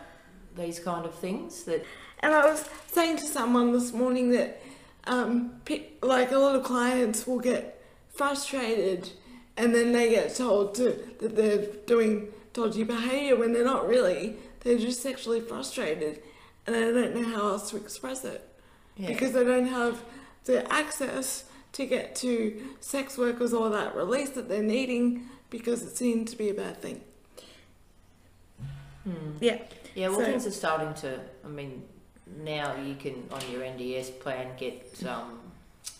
these 0.56 0.78
kind 0.78 1.04
of 1.04 1.14
things. 1.14 1.64
That 1.64 1.85
And 2.23 2.35
I 2.35 2.44
was 2.50 2.64
saying 2.92 3.16
to 3.16 3.25
someone 3.25 3.73
this 3.73 3.92
morning 3.92 4.30
that, 4.30 4.61
um, 5.06 5.61
like 6.02 6.30
a 6.32 6.38
lot 6.38 6.54
of 6.54 6.62
clients 6.64 7.26
will 7.26 7.38
get 7.40 7.82
frustrated, 8.12 9.11
and 9.56 9.75
then 9.75 9.92
they 9.92 10.11
get 10.11 10.35
told 10.35 10.75
to, 10.75 10.99
that 11.18 11.35
they're 11.35 11.66
doing 11.87 12.28
dodgy 12.52 12.85
behaviour 12.85 13.37
when 13.37 13.54
they're 13.54 13.64
not 13.64 13.88
really. 13.88 14.37
They're 14.61 14.76
just 14.78 15.00
sexually 15.02 15.40
frustrated, 15.40 16.23
and 16.66 16.76
they 16.76 16.80
don't 16.92 17.14
know 17.16 17.25
how 17.25 17.49
else 17.49 17.70
to 17.70 17.76
express 17.78 18.25
it 18.25 18.47
yeah. 19.00 19.09
because 19.09 19.33
they 19.33 19.45
don't 19.45 19.66
have 19.66 20.02
the 20.45 20.71
access 20.73 21.45
to 21.73 21.87
get 21.87 22.14
to 22.16 22.62
sex 22.80 23.16
workers 23.16 23.52
or 23.54 23.71
that 23.71 23.95
release 23.95 24.30
that 24.30 24.49
they're 24.49 24.62
needing 24.62 25.28
because 25.50 25.83
it 25.83 25.97
seems 25.97 26.30
to 26.33 26.37
be 26.38 26.49
a 26.50 26.54
bad 26.54 26.80
thing. 26.80 27.00
Hmm. 29.04 29.33
Yeah. 29.40 29.59
Yeah, 29.95 30.09
well, 30.09 30.19
So- 30.21 30.25
things 30.26 30.47
are 30.47 30.50
starting 30.52 30.95
to. 31.02 31.21
I 31.45 31.49
mean, 31.49 31.83
now 32.45 32.76
you 32.76 32.95
can 32.95 33.25
on 33.33 33.40
your 33.50 33.62
NDIS 33.62 34.21
plan 34.21 34.49
get 34.57 35.02
um, 35.07 35.40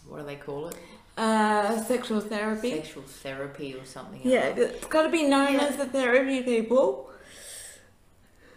what 0.09 0.19
do 0.21 0.27
they 0.27 0.37
call 0.37 0.69
it? 0.69 0.77
uh, 1.19 1.83
sexual 1.85 2.21
therapy. 2.21 2.71
Sexual 2.71 3.03
therapy 3.03 3.75
or 3.75 3.85
something. 3.85 4.21
Yeah, 4.25 4.49
like 4.49 4.59
it's 4.59 4.87
got 4.87 5.03
to 5.03 5.11
be 5.11 5.25
known 5.25 5.55
Yeah. 5.55 5.65
as 5.65 5.77
the 5.77 5.87
therapy 5.87 6.43
people. 6.43 7.10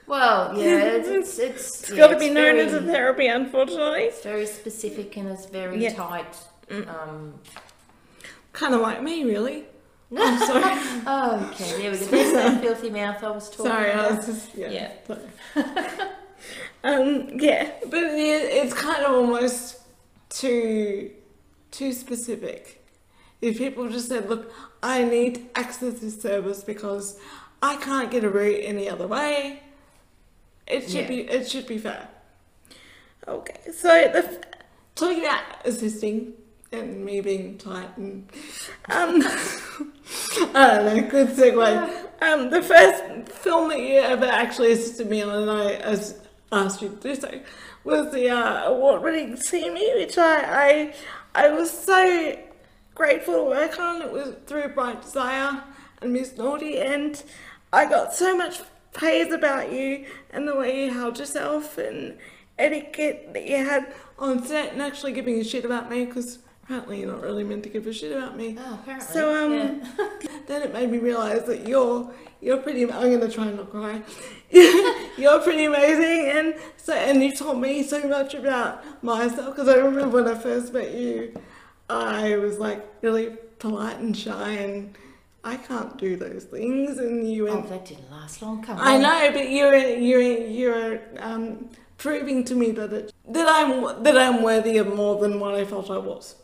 Well, 0.07 0.57
yeah, 0.57 0.77
it's 0.97 1.07
it's, 1.07 1.39
it's, 1.39 1.81
It's 1.81 1.89
yeah, 1.91 1.97
got 1.97 2.07
to 2.09 2.19
be 2.19 2.27
known 2.29 2.55
very, 2.55 2.59
as 2.61 2.73
a 2.73 2.81
therapy, 2.81 3.27
unfortunately. 3.27 4.01
It's 4.03 4.21
very 4.23 4.45
specific 4.45 5.15
and 5.17 5.29
it's 5.29 5.45
very 5.45 5.81
Yeah. 5.81 5.93
tight. 5.93 6.37
Mm. 6.69 6.87
Um, 6.87 7.33
Kind 8.51 8.75
of 8.75 8.81
like 8.81 9.01
me, 9.01 9.23
really. 9.23 9.65
I'm 10.17 10.37
sorry. 10.39 10.61
oh, 11.07 11.49
okay, 11.51 11.81
there 11.81 11.91
we 11.91 11.97
go. 11.97 12.05
There's 12.05 12.33
that 12.33 12.61
filthy 12.65 12.91
mouth 12.91 13.23
I 13.23 13.31
was 13.31 13.49
talking 13.49 13.65
sorry, 13.65 13.91
I 13.91 14.11
was 14.11 14.25
just 14.27 14.53
yeah. 14.55 14.91
Yeah. 15.55 16.07
um, 16.83 17.29
yeah, 17.39 17.71
but 17.89 18.03
it, 18.03 18.51
it's 18.51 18.73
kind 18.75 19.03
of 19.03 19.11
almost 19.11 19.79
too 20.29 21.09
too 21.71 21.93
specific. 21.93 22.85
If 23.41 23.57
people 23.57 23.89
just 23.89 24.07
said, 24.09 24.29
"Look, 24.29 24.53
I 24.83 25.03
need 25.03 25.49
access 25.55 25.99
to 26.01 26.11
service 26.11 26.63
because 26.63 27.17
I 27.63 27.77
can't 27.77 28.11
get 28.11 28.23
a 28.23 28.29
route 28.29 28.59
any 28.63 28.87
other 28.87 29.07
way," 29.07 29.62
it 30.67 30.83
should 30.83 31.01
Yeah. 31.01 31.07
be 31.07 31.21
it 31.21 31.49
should 31.49 31.67
be 31.67 31.77
fair. 31.77 32.07
Okay, 33.27 33.59
so 33.71 33.87
the 33.87 34.43
talking 34.95 35.21
about 35.23 35.41
assisting 35.65 36.33
and 36.71 37.05
me 37.05 37.21
being 37.21 37.57
tight 37.57 37.95
and 37.97 38.27
um, 38.89 39.21
I 40.55 40.79
don't 40.81 40.85
know, 40.97 41.09
good 41.09 41.29
segue. 41.29 42.21
Um, 42.21 42.49
the 42.49 42.61
first 42.61 43.29
film 43.31 43.69
that 43.69 43.79
you 43.79 43.99
ever 43.99 44.25
actually 44.25 44.71
assisted 44.71 45.09
me 45.09 45.21
on, 45.21 45.29
and 45.43 45.51
I 45.51 45.73
as 45.75 46.19
asked 46.51 46.81
you 46.81 46.89
to 46.89 46.95
do 46.95 47.15
so, 47.15 47.41
was 47.83 48.11
the 48.13 48.29
uh, 48.29 48.65
award-winning 48.65 49.35
See 49.37 49.69
Me, 49.69 49.93
which 49.95 50.17
I, 50.17 50.93
I 51.35 51.45
I 51.45 51.49
was 51.49 51.69
so 51.71 52.37
grateful 52.95 53.33
to 53.35 53.43
work 53.43 53.79
on. 53.79 54.01
It 54.01 54.11
was 54.11 54.35
through 54.47 54.69
Bright 54.69 55.01
Desire 55.01 55.63
and 56.01 56.13
Miss 56.13 56.37
Naughty, 56.37 56.77
and 56.79 57.21
I 57.71 57.85
got 57.85 58.13
so 58.13 58.35
much 58.37 58.59
praise 58.93 59.33
about 59.33 59.71
you 59.71 60.05
and 60.31 60.47
the 60.47 60.55
way 60.55 60.85
you 60.85 60.91
held 60.91 61.19
yourself 61.19 61.77
and 61.77 62.17
etiquette 62.57 63.33
that 63.33 63.47
you 63.47 63.57
had 63.57 63.93
on 64.19 64.43
set, 64.43 64.73
and 64.73 64.81
actually 64.81 65.11
giving 65.11 65.39
a 65.39 65.43
shit 65.43 65.65
about 65.65 65.89
me 65.89 66.05
because 66.05 66.39
apparently 66.63 66.99
you're 66.99 67.11
not 67.11 67.21
really 67.21 67.43
meant 67.43 67.63
to 67.63 67.69
give 67.69 67.87
a 67.87 67.93
shit 67.93 68.15
about 68.15 68.37
me. 68.37 68.55
Oh, 68.59 68.79
apparently. 68.81 69.13
So 69.13 69.45
um, 69.45 69.53
yeah. 69.53 70.09
then 70.47 70.61
it 70.61 70.73
made 70.73 70.91
me 70.91 70.99
realise 70.99 71.43
that 71.43 71.67
you're 71.67 72.11
you're 72.41 72.57
pretty. 72.57 72.83
I'm 72.83 73.11
gonna 73.11 73.29
try 73.29 73.47
and 73.47 73.57
not 73.57 73.71
cry. 73.71 74.01
you're 75.17 75.39
pretty 75.41 75.65
amazing, 75.65 76.29
and 76.29 76.55
so 76.77 76.93
and 76.93 77.23
you 77.23 77.35
taught 77.35 77.57
me 77.57 77.83
so 77.83 78.07
much 78.07 78.33
about 78.33 78.83
myself 79.03 79.55
because 79.55 79.67
I 79.67 79.75
remember 79.75 80.21
when 80.21 80.27
I 80.27 80.37
first 80.37 80.73
met 80.73 80.93
you, 80.93 81.35
I 81.89 82.35
was 82.37 82.59
like 82.59 82.85
really 83.01 83.37
polite 83.59 83.99
and 83.99 84.15
shy, 84.15 84.51
and 84.51 84.95
I 85.43 85.57
can't 85.57 85.97
do 85.97 86.15
those 86.15 86.45
things, 86.45 86.97
and 86.99 87.29
you 87.29 87.49
oh, 87.49 87.61
that 87.63 87.85
didn't 87.85 88.09
last 88.11 88.41
long. 88.41 88.63
Come 88.63 88.77
I 88.79 88.95
on. 88.95 89.01
know, 89.01 89.31
but 89.33 89.49
you're 89.49 89.75
you're 89.75 90.21
you're 90.21 91.01
um, 91.19 91.69
proving 91.97 92.45
to 92.45 92.55
me 92.55 92.71
that 92.71 92.93
it, 92.93 93.13
that 93.27 93.47
I'm 93.49 94.03
that 94.03 94.17
I'm 94.17 94.41
worthy 94.41 94.77
of 94.77 94.95
more 94.95 95.19
than 95.19 95.39
what 95.39 95.55
I 95.55 95.65
felt 95.65 95.89
I 95.89 95.97
was. 95.97 96.35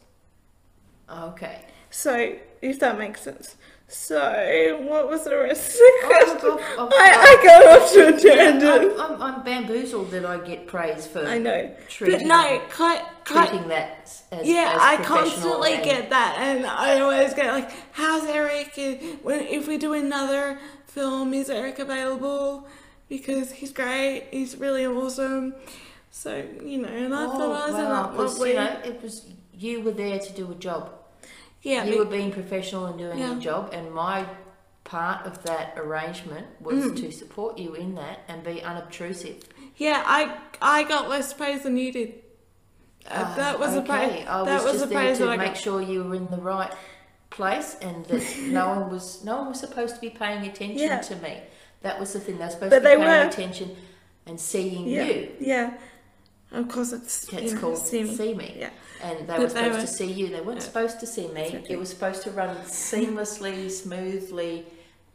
Okay. 1.10 1.66
So, 1.90 2.36
if 2.62 2.80
that 2.80 2.98
makes 3.00 3.22
sense. 3.22 3.56
So, 3.92 4.86
what 4.88 5.10
was 5.10 5.24
the 5.24 5.36
rest 5.36 5.72
of 5.72 5.74
the 5.78 5.80
Oh, 5.82 6.02
oh 6.04 6.08
question? 6.08 6.50
look, 6.50 6.62
I've- 6.62 6.96
I, 6.96 7.38
I 7.40 7.44
go 7.44 7.72
off 7.82 7.92
to 7.94 8.08
a 8.08 8.36
tangent. 8.36 9.00
I'm, 9.00 9.14
I'm, 9.16 9.22
I'm 9.22 9.44
bamboozled 9.44 10.12
that 10.12 10.26
I 10.26 10.38
get 10.46 10.68
praise 10.68 11.08
for 11.08 11.26
I 11.26 11.40
know. 11.40 11.76
treating, 11.88 12.20
But 12.20 12.28
no, 12.28 12.62
quite, 12.72 13.04
quite, 13.26 13.50
treating 13.50 13.68
that 13.70 14.12
as 14.32 14.48
yeah, 14.48 14.74
as 14.76 14.80
I 14.82 15.04
constantly 15.04 15.74
and- 15.74 15.84
get 15.84 16.10
that. 16.12 16.36
And 16.40 16.68
I 16.68 17.00
always 17.02 17.34
get 17.34 17.52
like, 17.52 17.72
how's 17.92 18.26
Erik? 18.26 18.74
Uh, 18.78 18.92
when, 19.24 19.40
if 19.42 19.68
we 19.68 19.78
do 19.80 19.94
another 19.94 20.60
film, 20.86 21.34
is 21.34 21.50
Erik 21.50 21.80
available? 21.80 22.68
Because 23.08 23.52
he's 23.52 23.72
great, 23.72 24.28
he's 24.30 24.56
really 24.56 24.86
awesome. 24.86 25.56
So, 26.12 26.46
you 26.64 26.78
know, 26.80 26.90
and 26.90 27.16
I 27.16 27.26
Oh, 27.26 27.32
thought 27.32 27.42
I 27.70 27.72
was 27.72 27.74
wow, 27.74 28.14
'cause, 28.16 28.34
lovely. 28.38 28.50
you 28.52 28.56
know, 28.58 28.80
it 28.86 29.02
was 29.02 29.26
you 29.54 29.82
were 29.82 29.92
there 29.92 30.20
to 30.20 30.32
do 30.34 30.52
a 30.52 30.56
job. 30.56 30.92
Yeah, 31.62 31.84
you 31.84 31.98
were 32.00 32.06
being 32.06 32.32
professional 32.32 32.86
and 32.86 32.98
doing 32.98 33.18
Yeah. 33.20 33.32
your 33.32 33.40
job, 33.40 33.70
and 33.74 33.92
my 33.94 34.26
part 34.84 35.26
of 35.26 35.44
that 35.44 35.74
arrangement 35.78 36.48
was 36.62 36.84
Mm. 36.86 36.96
to 37.02 37.12
support 37.12 37.58
you 37.58 37.76
in 37.76 37.96
that 37.96 38.20
and 38.28 38.44
be 38.44 38.62
unobtrusive. 38.64 39.44
Yeah, 39.78 40.04
I 40.06 40.38
I 40.62 40.84
got 40.84 41.10
less 41.10 41.34
praise 41.34 41.62
than 41.64 41.78
you 41.78 41.92
did. 41.92 42.10
Uh, 43.10 43.12
Ah, 43.26 43.34
that 43.38 43.60
was 43.60 43.76
a 43.76 43.80
okay. 43.80 43.88
praise. 43.88 44.26
I 44.28 44.44
that 44.44 44.54
was, 44.56 44.64
was 44.64 44.72
just 44.74 44.86
a 44.86 44.88
there 44.88 45.00
praise 45.00 45.18
to 45.20 45.26
that 45.26 45.32
I 45.32 45.38
make 45.38 45.54
got. 45.54 45.58
sure 45.58 45.82
you 45.82 46.04
were 46.04 46.16
in 46.16 46.28
the 46.28 46.38
right 46.38 46.72
place 47.30 47.76
and 47.82 48.06
that 48.08 48.24
no 48.42 48.70
one 48.70 48.90
was 48.90 49.24
no 49.24 49.38
one 49.38 49.48
was 49.50 49.60
supposed 49.60 49.96
to 49.96 50.02
be 50.02 50.10
paying 50.10 50.46
attention 50.46 50.78
Yeah. 50.90 51.00
to 51.02 51.16
me. 51.18 51.38
That 51.82 52.00
was 52.00 52.12
the 52.14 52.20
thing. 52.20 52.38
They 52.38 52.46
were 52.46 52.50
supposed 52.52 52.72
But 52.72 52.80
to 52.80 52.90
be 52.90 52.96
paying 52.96 53.02
were. 53.24 53.28
attention 53.30 53.76
and 54.26 54.40
seeing 54.40 54.88
Yeah, 54.88 55.04
you. 55.04 55.32
yeah. 55.40 55.74
Of 56.52 56.68
course, 56.68 56.92
it's 56.94 57.24
It's 57.32 57.34
you 57.44 57.54
know, 57.56 57.62
called 57.62 57.78
see 57.78 58.06
see 58.16 58.34
me. 58.34 58.38
me. 58.38 58.56
Yeah. 58.60 58.70
And 59.04 59.20
they 59.20 59.26
But 59.26 59.40
were 59.40 59.46
they 59.48 59.50
supposed 59.54 59.74
were- 59.76 59.82
to 59.82 59.88
see 59.88 60.12
you. 60.12 60.28
They 60.30 60.42
weren't 60.42 60.60
Yeah. 60.60 60.66
supposed 60.66 61.00
to 61.00 61.06
see 61.08 61.28
me. 61.28 61.46
Exactly. 61.46 61.74
It 61.76 61.80
was 61.80 61.90
supposed 61.90 62.24
to 62.24 62.32
run 62.32 62.56
seamlessly, 62.66 63.70
smoothly 63.70 64.66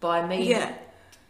by 0.00 0.24
me 0.26 0.48
Yeah, 0.48 0.74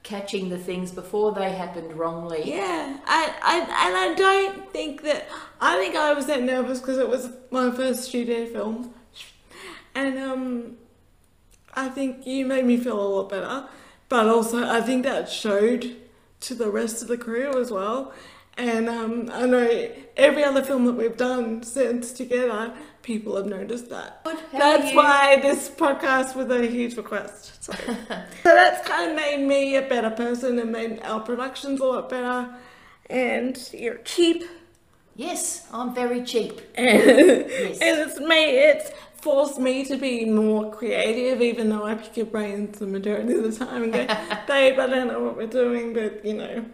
catching 0.03 0.51
the 0.51 0.59
things 0.59 0.91
before 0.93 1.33
they 1.33 1.51
happened 1.53 1.95
wrongly. 1.97 2.43
yeah. 2.45 2.99
I, 3.07 3.33
I, 3.43 3.59
and 3.61 3.97
I 3.97 4.15
don't 4.15 4.71
think 4.73 5.03
that. 5.03 5.27
I 5.61 5.77
think 5.79 5.97
I 5.97 6.13
was 6.13 6.27
that 6.27 6.43
nervous 6.43 6.81
because 6.81 6.99
it 6.99 7.09
was 7.09 7.31
my 7.51 7.71
first 7.71 8.05
studio 8.05 8.45
film, 8.47 8.93
and 9.95 10.19
um, 10.19 10.77
I 11.75 11.89
think 11.89 12.27
you 12.27 12.45
made 12.45 12.67
me 12.67 12.77
feel 12.77 13.01
a 13.01 13.09
lot 13.17 13.31
better. 13.31 13.69
But 14.11 14.27
also, 14.29 14.65
I 14.69 14.81
think 14.83 15.05
that 15.05 15.31
showed 15.31 15.97
to 16.41 16.55
the 16.55 16.69
rest 16.71 17.01
of 17.01 17.09
the 17.09 17.17
crew 17.17 17.59
as 17.59 17.71
well. 17.71 18.13
And 18.57 18.89
um, 18.89 19.31
I 19.33 19.47
know 19.47 19.91
every 20.17 20.45
other 20.45 20.63
film 20.63 20.85
that 20.87 20.93
we've 20.93 21.17
done 21.17 21.63
since 21.65 22.13
together, 22.13 22.73
people 23.03 23.37
have 23.37 23.47
noticed 23.47 23.91
that. 23.91 24.23
Good. 24.25 24.39
That's 24.53 24.95
why 24.95 25.41
this 25.41 25.69
podcast 25.69 26.37
was 26.37 26.49
a 26.51 26.67
huge 26.67 26.97
request. 26.97 27.65
So, 27.65 27.73
so 27.85 27.95
that's 28.45 28.87
kind 28.89 29.11
of 29.11 29.17
made 29.17 29.45
me 29.47 29.77
a 29.77 29.83
better 29.83 30.11
person 30.11 30.59
and 30.61 30.71
made 30.71 31.01
our 31.03 31.21
productions 31.21 31.81
a 31.81 31.85
lot 31.85 32.09
better. 32.09 32.55
And 33.11 33.59
you're 33.73 33.99
cheap, 33.99 34.45
Yes, 35.17 35.67
I'm 35.73 35.95
very 35.95 36.25
cheap. 36.25 36.61
and, 36.75 36.89
Yes. 36.89 37.79
and 37.81 38.01
it's 38.01 38.19
me, 38.19 38.57
it's 38.57 38.91
forced 39.21 39.59
me 39.59 39.85
to 39.85 39.97
be 39.97 40.25
more 40.25 40.73
creative, 40.73 41.41
even 41.41 41.71
though 41.71 41.85
I 41.85 41.95
pick 41.95 42.17
your 42.17 42.27
brains 42.27 42.79
the 42.79 42.87
majority 42.87 43.33
of 43.35 43.43
the 43.45 43.65
time 43.65 43.85
and 43.85 43.93
go, 43.93 44.07
babe, 44.47 44.79
I 44.79 44.87
don't 44.87 45.09
know 45.09 45.21
what 45.23 45.37
we're 45.37 45.47
doing, 45.47 45.93
but 45.95 46.25
you 46.25 46.35
know. 46.35 46.65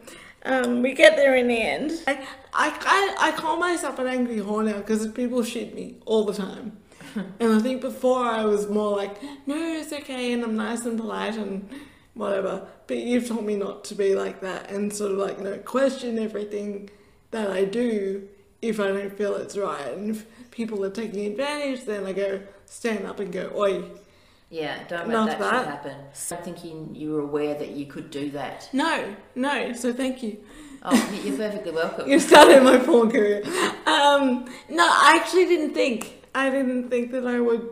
Um, 0.45 0.83
we 0.83 0.95
get 0.95 1.17
there 1.17 1.37
in 1.37 1.49
the 1.49 1.61
end. 1.61 1.93
I, 2.07 2.15
I, 2.53 2.71
I, 2.81 3.29
I 3.29 3.33
call 3.33 3.57
myself 3.57 3.99
an 3.99 4.07
angry 4.07 4.37
whore 4.37 4.65
now 4.65 4.79
because 4.79 5.07
people 5.09 5.43
shit 5.43 5.75
me 5.75 5.97
all 6.07 6.25
the 6.25 6.33
time. 6.33 6.79
and 7.15 7.53
I 7.53 7.59
think 7.59 7.81
before 7.81 8.25
I 8.25 8.45
was 8.45 8.69
more 8.69 8.97
like, 8.97 9.23
no, 9.47 9.57
it's 9.57 9.93
okay, 9.93 10.33
and 10.33 10.43
I'm 10.43 10.57
nice 10.57 10.85
and 10.87 10.99
polite 10.99 11.37
and 11.37 11.69
whatever. 12.15 12.67
But 12.87 12.99
you've 12.99 13.29
told 13.29 13.45
me 13.45 13.57
not 13.57 13.85
to 13.85 13.95
be 13.95 14.15
like 14.15 14.41
that 14.41 14.71
and 14.71 14.93
sort 14.93 15.13
of 15.13 15.19
like, 15.19 15.39
you 15.39 15.45
know, 15.45 15.59
question 15.59 16.19
everything 16.19 16.91
that 17.33 17.51
I 17.51 17.65
do 17.65 18.29
if 18.63 18.79
I 18.79 18.89
don't 18.89 19.17
feel 19.17 19.35
it's 19.37 19.57
right. 19.57 19.93
And 19.93 20.11
if 20.11 20.27
people 20.51 20.85
are 20.85 20.91
taking 20.91 21.27
advantage, 21.27 21.85
then 21.85 22.05
I 22.05 22.13
go 22.13 22.43
stand 22.67 23.07
up 23.07 23.21
and 23.21 23.33
go, 23.33 23.51
oi. 23.57 23.83
Yeah, 24.51 24.83
don't 24.89 25.09
let 25.09 25.27
that, 25.27 25.39
that. 25.39 25.61
shit 25.61 25.67
happen. 25.71 25.97
I'm 26.39 26.43
thinking 26.45 26.95
you, 26.95 27.13
were 27.13 27.21
aware 27.21 27.55
that 27.55 27.71
you 27.71 27.87
could 27.87 28.11
do 28.11 28.31
that. 28.33 28.69
No, 28.73 29.15
no, 29.37 29.73
so 29.73 29.93
thank 29.93 30.25
you. 30.25 30.39
Oh, 30.83 31.11
you- 31.15 31.31
you're 31.31 31.39
perfectly 31.39 31.71
welcome. 31.73 32.09
You 32.11 32.19
started 32.19 32.63
my 32.65 32.79
porn 32.79 33.11
career. 33.13 33.43
Um, 33.87 34.47
no, 34.69 34.85
I 34.85 35.17
actually 35.21 35.47
didn't 35.47 35.75
think. 35.75 36.25
I 36.35 36.51
didn't 36.51 36.91
think 36.91 37.13
that 37.13 37.27
I 37.27 37.39
would. 37.41 37.69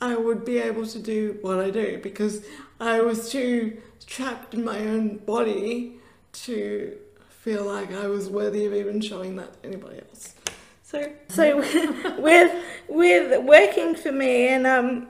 I 0.00 0.16
would 0.16 0.44
be 0.44 0.58
able 0.58 0.86
to 0.86 0.98
do 0.98 1.38
what 1.42 1.58
I 1.60 1.70
do 1.70 1.98
because 2.02 2.44
I 2.80 3.00
was 3.00 3.30
too 3.30 3.78
trapped 4.06 4.52
in 4.54 4.64
my 4.64 4.78
own 4.80 5.18
body 5.18 5.98
to 6.44 6.96
feel 7.28 7.64
like 7.64 7.92
I 7.92 8.06
was 8.06 8.28
worthy 8.28 8.66
of 8.66 8.74
even 8.74 9.00
showing 9.00 9.36
that 9.36 9.62
to 9.62 9.68
anybody 9.68 10.00
else. 10.08 10.34
So, 10.82 11.10
so 11.28 11.56
with 12.18 12.52
with 12.88 13.44
working 13.44 13.94
for 13.94 14.12
me 14.12 14.48
and 14.48 14.66
um 14.66 15.08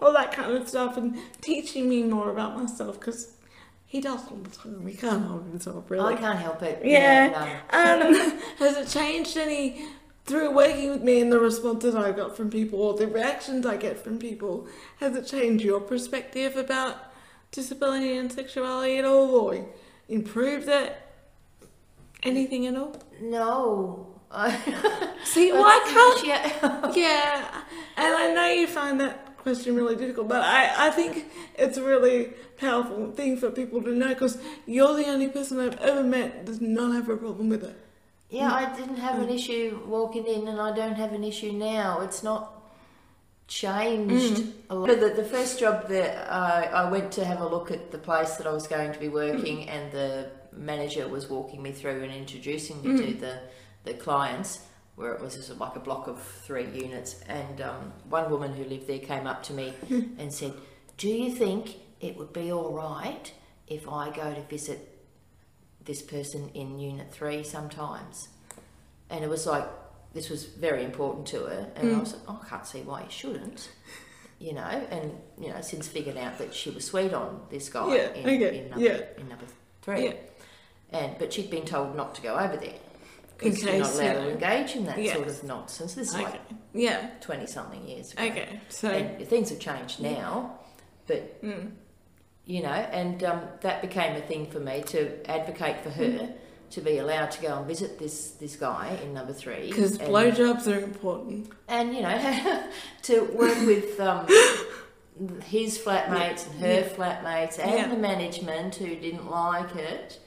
all 0.00 0.12
that 0.12 0.32
kind 0.32 0.52
of 0.52 0.68
stuff 0.68 0.96
and 0.96 1.18
teaching 1.40 1.88
me 1.88 2.02
more 2.02 2.30
about 2.30 2.56
myself 2.56 2.98
because 2.98 3.34
he 3.86 4.00
does 4.00 4.20
all 4.30 4.38
the 4.38 4.50
time. 4.50 4.86
He 4.86 4.94
can't 4.94 5.24
hold 5.24 5.44
himself 5.44 5.90
really. 5.90 6.14
I 6.14 6.16
can't 6.16 6.38
help 6.38 6.62
it. 6.62 6.80
Yeah. 6.84 7.28
no. 7.72 8.08
Um, 8.08 8.14
has 8.58 8.76
it 8.76 8.88
changed 8.88 9.36
any 9.36 9.86
through 10.26 10.54
working 10.54 10.90
with 10.90 11.02
me 11.02 11.20
and 11.20 11.32
the 11.32 11.40
responses 11.40 11.94
I 11.94 12.12
got 12.12 12.36
from 12.36 12.50
people 12.50 12.80
or 12.80 12.94
the 12.96 13.06
reactions 13.06 13.66
I 13.66 13.76
get 13.76 13.98
from 13.98 14.18
people? 14.18 14.68
Has 14.98 15.16
it 15.16 15.26
changed 15.26 15.64
your 15.64 15.80
perspective 15.80 16.56
about 16.56 16.96
disability 17.50 18.16
and 18.16 18.32
sexuality 18.32 18.98
at 18.98 19.04
all 19.04 19.34
or 19.34 19.66
improved 20.08 20.68
it? 20.68 20.96
Anything 22.22 22.66
at 22.66 22.76
all? 22.76 23.02
No, 23.20 24.20
See, 25.24 25.50
why 25.52 25.80
can't 25.88 26.26
Yeah. 26.26 26.92
Yeah, 26.94 27.62
and 27.96 28.14
I 28.14 28.32
know 28.32 28.46
you 28.46 28.66
find 28.68 29.00
that 29.00 29.29
question 29.42 29.74
really 29.74 29.96
difficult, 29.96 30.28
but 30.28 30.42
I, 30.42 30.88
I 30.88 30.90
think 30.90 31.26
it's 31.56 31.76
a 31.76 31.82
really 31.82 32.32
powerful 32.56 33.12
thing 33.12 33.36
for 33.36 33.50
people 33.50 33.82
to 33.82 33.90
know 33.90 34.08
because 34.08 34.38
you're 34.66 34.94
the 34.94 35.06
only 35.06 35.28
person 35.28 35.58
I've 35.58 35.78
ever 35.78 36.02
met 36.02 36.32
that 36.34 36.46
does 36.46 36.60
not 36.60 36.94
have 36.94 37.08
a 37.08 37.16
problem 37.16 37.48
with 37.48 37.64
it. 37.64 37.76
Yeah, 38.30 38.52
I 38.52 38.76
didn't 38.76 38.98
have 38.98 39.20
an 39.20 39.28
issue 39.28 39.80
walking 39.86 40.24
in, 40.26 40.46
and 40.46 40.60
I 40.60 40.74
don't 40.74 40.94
have 40.94 41.12
an 41.12 41.24
issue 41.24 41.52
now. 41.52 42.00
It's 42.00 42.22
not 42.22 42.62
changed 43.48 44.36
mm. 44.36 44.52
a 44.70 44.76
lot. 44.76 44.86
But 44.86 45.00
the, 45.00 45.22
the 45.22 45.24
first 45.24 45.58
job 45.58 45.88
that 45.88 46.32
I, 46.32 46.66
I 46.66 46.90
went 46.90 47.10
to 47.12 47.24
have 47.24 47.40
a 47.40 47.46
look 47.48 47.72
at 47.72 47.90
the 47.90 47.98
place 47.98 48.36
that 48.36 48.46
I 48.46 48.52
was 48.52 48.68
going 48.68 48.92
to 48.92 48.98
be 49.00 49.08
working, 49.08 49.66
mm. 49.66 49.68
and 49.68 49.90
the 49.90 50.30
manager 50.52 51.08
was 51.08 51.28
walking 51.28 51.60
me 51.60 51.72
through 51.72 52.04
and 52.04 52.12
introducing 52.12 52.80
me 52.82 52.96
to 52.98 53.06
mm. 53.14 53.20
the, 53.20 53.40
the 53.84 53.94
clients, 53.94 54.60
where 55.00 55.14
it 55.14 55.20
was 55.20 55.34
just 55.34 55.58
like 55.58 55.74
a 55.76 55.80
block 55.80 56.06
of 56.06 56.22
three 56.22 56.66
units. 56.66 57.20
And 57.26 57.60
um, 57.62 57.92
one 58.08 58.30
woman 58.30 58.52
who 58.52 58.64
lived 58.64 58.86
there 58.86 58.98
came 58.98 59.26
up 59.26 59.42
to 59.44 59.54
me 59.54 59.72
and 60.18 60.32
said, 60.32 60.52
Do 60.98 61.08
you 61.08 61.34
think 61.34 61.76
it 62.00 62.16
would 62.16 62.32
be 62.32 62.52
all 62.52 62.72
right 62.72 63.32
if 63.66 63.88
I 63.88 64.10
go 64.10 64.34
to 64.34 64.42
visit 64.42 64.98
this 65.84 66.02
person 66.02 66.50
in 66.54 66.78
unit 66.78 67.12
three 67.12 67.42
sometimes? 67.42 68.28
And 69.08 69.24
it 69.24 69.30
was 69.30 69.46
like, 69.46 69.66
this 70.12 70.28
was 70.28 70.44
very 70.44 70.84
important 70.84 71.26
to 71.28 71.44
her. 71.44 71.72
And 71.76 71.96
I 71.96 71.98
was 71.98 72.12
like, 72.12 72.22
oh, 72.28 72.40
I 72.44 72.48
can't 72.48 72.66
see 72.66 72.80
why 72.82 73.02
you 73.02 73.10
shouldn't. 73.10 73.70
You 74.38 74.54
know, 74.54 74.62
and, 74.62 75.12
you 75.38 75.48
know, 75.50 75.60
since 75.60 75.86
figured 75.86 76.16
out 76.16 76.38
that 76.38 76.54
she 76.54 76.70
was 76.70 76.84
sweet 76.84 77.12
on 77.12 77.42
this 77.50 77.68
guy 77.68 77.94
Yeah, 77.94 78.12
in, 78.12 78.26
okay, 78.26 78.58
in, 78.58 78.70
number, 78.70 78.84
yeah. 78.84 79.00
in 79.18 79.28
number 79.28 79.44
three. 79.82 80.04
Yeah. 80.04 80.12
And, 80.92 81.18
but 81.18 81.32
she'd 81.32 81.50
been 81.50 81.64
told 81.64 81.94
not 81.94 82.14
to 82.16 82.22
go 82.22 82.36
over 82.36 82.56
there. 82.56 82.74
Because 83.42 83.62
you're 83.62 83.78
not 83.78 83.94
allowed 83.94 84.02
yeah. 84.04 84.12
to 84.14 84.30
engage 84.30 84.76
in 84.76 84.84
that 84.86 85.06
sort 85.14 85.28
of 85.28 85.44
nonsense. 85.44 85.94
This 85.94 86.08
is 86.10 86.14
Okay. 86.14 86.24
like 86.24 86.40
Yeah. 86.74 87.10
20 87.20 87.46
something 87.46 87.86
years 87.88 88.12
ago. 88.12 88.22
Okay. 88.24 88.60
So. 88.68 88.88
And 88.90 89.26
things 89.26 89.50
have 89.50 89.58
changed 89.58 90.00
now, 90.00 90.58
but 91.06 91.42
Mm. 91.42 91.72
you 92.44 92.62
know, 92.62 92.68
and 92.68 93.22
um, 93.24 93.42
that 93.62 93.80
became 93.82 94.16
a 94.16 94.20
thing 94.20 94.46
for 94.50 94.60
me 94.60 94.82
to 94.88 95.28
advocate 95.30 95.80
for 95.82 95.90
her 95.90 96.04
Mm. 96.04 96.32
to 96.70 96.80
be 96.80 96.98
allowed 96.98 97.30
to 97.32 97.40
go 97.42 97.56
and 97.58 97.66
visit 97.66 97.98
this 97.98 98.32
this 98.32 98.56
guy 98.56 98.98
in 99.02 99.14
number 99.14 99.32
three. 99.32 99.68
Because 99.68 99.98
blowjobs 99.98 100.66
are 100.72 100.80
important. 100.80 101.50
and 101.68 101.94
you 101.94 102.02
know, 102.02 102.62
to 103.02 103.20
work 103.42 103.58
with 103.66 103.98
um, 104.00 104.26
his 105.44 105.78
flatmates 105.78 106.46
and 106.50 106.60
her 106.60 106.80
Yeah. 106.80 106.88
flatmates 106.88 107.58
and 107.58 107.70
Yeah. 107.72 107.88
the 107.88 107.96
management 107.96 108.76
who 108.76 108.94
didn't 108.96 109.30
like 109.30 109.74
it. 109.76 110.18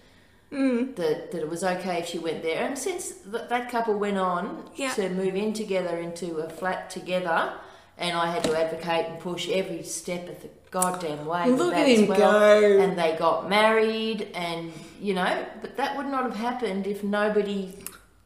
Mm. 0.54 0.96
That, 0.96 1.32
that 1.32 1.42
it 1.42 1.50
was 1.50 1.64
okay 1.64 2.00
if 2.00 2.08
she 2.08 2.20
went 2.20 2.44
there, 2.44 2.64
and 2.66 2.78
since 2.78 3.12
th- 3.32 3.50
that 3.50 3.72
couple 3.72 3.96
went 3.98 4.18
on 4.20 4.70
Yeah. 4.76 4.94
to 4.94 5.10
move 5.10 5.36
in 5.36 5.52
together 5.54 5.98
into 5.98 6.38
a 6.38 6.50
flat 6.50 6.90
together, 6.92 7.54
and 7.98 8.16
I 8.16 8.28
had 8.28 8.44
to 8.46 8.56
advocate 8.58 9.06
and 9.08 9.20
push 9.20 9.50
every 9.50 9.84
step 9.84 10.30
of 10.30 10.42
the 10.44 10.50
goddamn 10.72 11.26
way. 11.26 11.50
Look 11.50 11.74
at 11.74 11.88
him 11.88 12.08
well. 12.08 12.20
go. 12.62 12.80
And 12.80 12.98
they 12.98 13.16
got 13.18 13.50
married, 13.50 14.28
and 14.36 14.72
you 15.02 15.14
know, 15.16 15.46
but 15.62 15.76
that 15.78 15.98
would 15.98 16.06
not 16.08 16.24
have 16.24 16.36
happened 16.36 16.86
if 16.88 17.04
nobody 17.04 17.74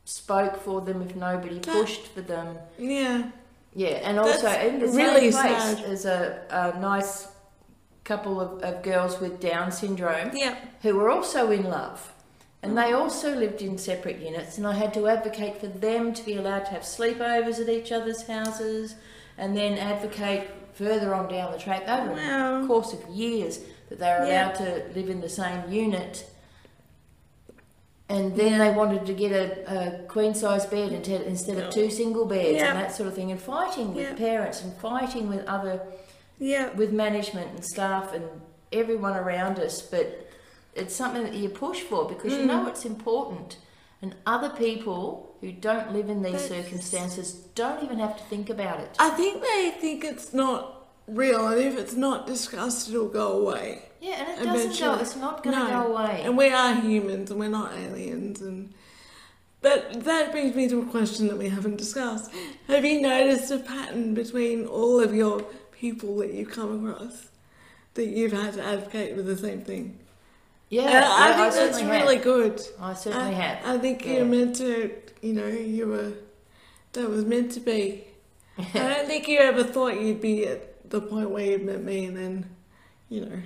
spoke 0.05 0.57
for 0.61 0.81
them, 0.81 1.01
if 1.01 1.15
nobody 1.15 1.59
That- 1.59 1.71
pushed 1.73 2.07
for 2.07 2.21
them. 2.21 2.57
yeah. 2.77 3.23
Yeah, 3.73 3.99
and 4.07 4.17
also 4.17 4.41
That's 4.47 4.63
in 4.65 4.79
the 4.79 4.87
really 4.87 5.31
same 5.31 5.41
place 5.43 5.61
sad. 5.77 5.83
as 5.85 6.05
a, 6.05 6.41
a 6.49 6.79
nice 6.79 7.27
couple 8.03 8.41
of, 8.41 8.63
of 8.63 8.81
girls 8.81 9.19
with 9.19 9.39
Down 9.39 9.71
syndrome 9.71 10.31
Yeah. 10.33 10.55
who 10.81 10.95
were 10.95 11.09
also 11.11 11.51
in 11.51 11.63
love. 11.65 12.11
And 12.67 12.77
they 12.77 12.91
also 12.91 13.33
lived 13.33 13.61
in 13.61 13.77
separate 13.77 14.19
units, 14.19 14.57
and 14.57 14.67
I 14.67 14.73
had 14.73 14.93
to 14.95 15.07
advocate 15.07 15.57
for 15.61 15.67
them 15.67 16.13
to 16.13 16.25
be 16.25 16.35
allowed 16.35 16.65
to 16.65 16.71
have 16.71 16.81
sleepovers 16.81 17.61
at 17.61 17.69
each 17.69 17.93
other's 17.93 18.27
houses, 18.27 18.95
and 19.37 19.55
then 19.55 19.77
advocate 19.77 20.49
further 20.73 21.15
on 21.15 21.29
down 21.31 21.53
the 21.53 21.57
track 21.57 21.83
over 21.87 22.11
Wow. 22.11 22.61
the 22.61 22.67
course 22.67 22.91
of 22.91 23.07
years 23.07 23.59
that 23.87 23.99
they 23.99 24.05
were 24.07 24.25
Yeah. 24.27 24.47
allowed 24.49 24.55
to 24.55 24.83
live 24.93 25.09
in 25.09 25.21
the 25.21 25.29
same 25.29 25.71
unit. 25.71 26.25
And 28.09 28.35
then 28.35 28.59
they 28.59 28.71
wanted 28.71 29.05
to 29.05 29.13
get 29.13 29.31
a, 29.31 29.99
a 30.03 30.03
queen 30.07 30.33
size 30.33 30.65
bed 30.65 30.91
instead, 30.91 31.21
instead 31.21 31.57
of 31.57 31.69
two 31.73 31.89
single 31.89 32.25
beds 32.25 32.57
Yeah. 32.57 32.71
and 32.71 32.79
that 32.79 32.93
sort 32.93 33.07
of 33.07 33.15
thing, 33.15 33.31
and 33.31 33.39
fighting 33.41 33.93
with 33.95 34.09
Yeah. 34.09 34.13
parents 34.15 34.61
and 34.61 34.73
fighting 34.75 35.29
with 35.29 35.45
other 35.45 35.81
Yeah. 36.37 36.73
with 36.75 36.91
management 36.91 37.49
and 37.55 37.63
staff 37.65 38.13
and 38.13 38.25
everyone 38.73 39.15
around 39.15 39.57
us, 39.57 39.81
but 39.81 40.26
it's 40.77 40.95
something 40.95 41.23
that 41.23 41.33
you 41.33 41.49
push 41.49 41.81
for 41.81 42.05
because 42.07 42.33
you 42.33 42.39
Mm. 42.39 42.47
know 42.47 42.67
it's 42.67 42.85
important. 42.85 43.57
And 44.01 44.15
other 44.25 44.49
people 44.49 45.35
who 45.41 45.51
don't 45.51 45.91
live 45.91 46.09
in 46.09 46.21
these 46.21 46.33
That's- 46.33 46.49
circumstances 46.49 47.33
don't 47.55 47.83
even 47.83 47.99
have 47.99 48.15
to 48.17 48.23
think 48.25 48.49
about 48.49 48.79
it. 48.79 48.89
I 48.99 49.09
think 49.11 49.41
they 49.41 49.71
think 49.79 50.03
it's 50.03 50.33
not 50.33 50.87
real, 51.07 51.47
and 51.47 51.59
if 51.61 51.77
it's 51.77 51.95
not 51.95 52.27
discussed, 52.27 52.89
it'll 52.89 53.07
go 53.07 53.31
away. 53.41 53.83
Yeah, 53.99 54.23
and 54.37 54.41
it 54.41 54.45
doesn't 54.45 54.79
go, 54.79 54.95
it's 55.01 55.15
not 55.15 55.43
going 55.43 55.55
to 55.57 55.63
No. 55.63 55.83
go 55.83 55.95
away. 55.95 56.21
And 56.23 56.37
we 56.37 56.49
are 56.49 56.75
humans, 56.75 57.31
and 57.31 57.39
we're 57.39 57.49
not 57.49 57.73
aliens. 57.73 58.41
And 58.41 58.73
but 59.61 60.03
that 60.03 60.31
brings 60.31 60.55
me 60.55 60.67
to 60.69 60.81
a 60.81 60.85
question 60.85 61.27
that 61.29 61.37
we 61.37 61.49
haven't 61.49 61.77
discussed. 61.77 62.29
Have 62.67 62.85
you 62.85 63.01
noticed 63.01 63.49
a 63.51 63.57
pattern 63.57 64.13
between 64.13 64.67
all 64.67 64.99
of 64.99 65.15
your 65.15 65.41
people 65.71 66.17
that 66.17 66.31
you've 66.33 66.51
come 66.51 66.87
across 66.87 67.29
that 67.95 68.05
you've 68.07 68.31
had 68.33 68.53
to 68.53 68.63
advocate 68.63 69.15
for 69.15 69.23
the 69.23 69.35
same 69.35 69.61
thing? 69.61 69.97
Yeah, 70.69 70.81
And 70.83 70.91
yeah, 70.91 71.07
I 71.09 71.27
think 71.33 71.53
that's 71.53 71.55
certainly 71.55 71.85
really 71.91 72.15
have. 72.15 72.23
good. 72.23 72.61
I 72.79 72.93
certainly 72.93 73.27
I, 73.27 73.31
have. 73.31 73.65
I 73.65 73.77
think 73.79 74.05
Yeah. 74.05 74.13
you're 74.13 74.25
meant 74.25 74.55
to, 74.57 74.91
you 75.21 75.33
know, 75.33 75.47
you 75.47 75.87
were, 75.87 76.13
that 76.93 77.09
was 77.09 77.25
meant 77.25 77.51
to 77.53 77.59
be. 77.59 78.05
I 78.57 78.63
don't 78.73 79.07
think 79.11 79.27
you 79.27 79.39
ever 79.39 79.63
thought 79.63 79.99
you'd 80.01 80.21
be 80.21 80.45
at 80.47 80.89
the 80.89 81.01
point 81.01 81.29
where 81.29 81.45
you 81.45 81.59
met 81.59 81.83
me 81.83 82.05
and 82.05 82.17
then, 82.17 82.49
you 83.09 83.21
know. 83.25 83.41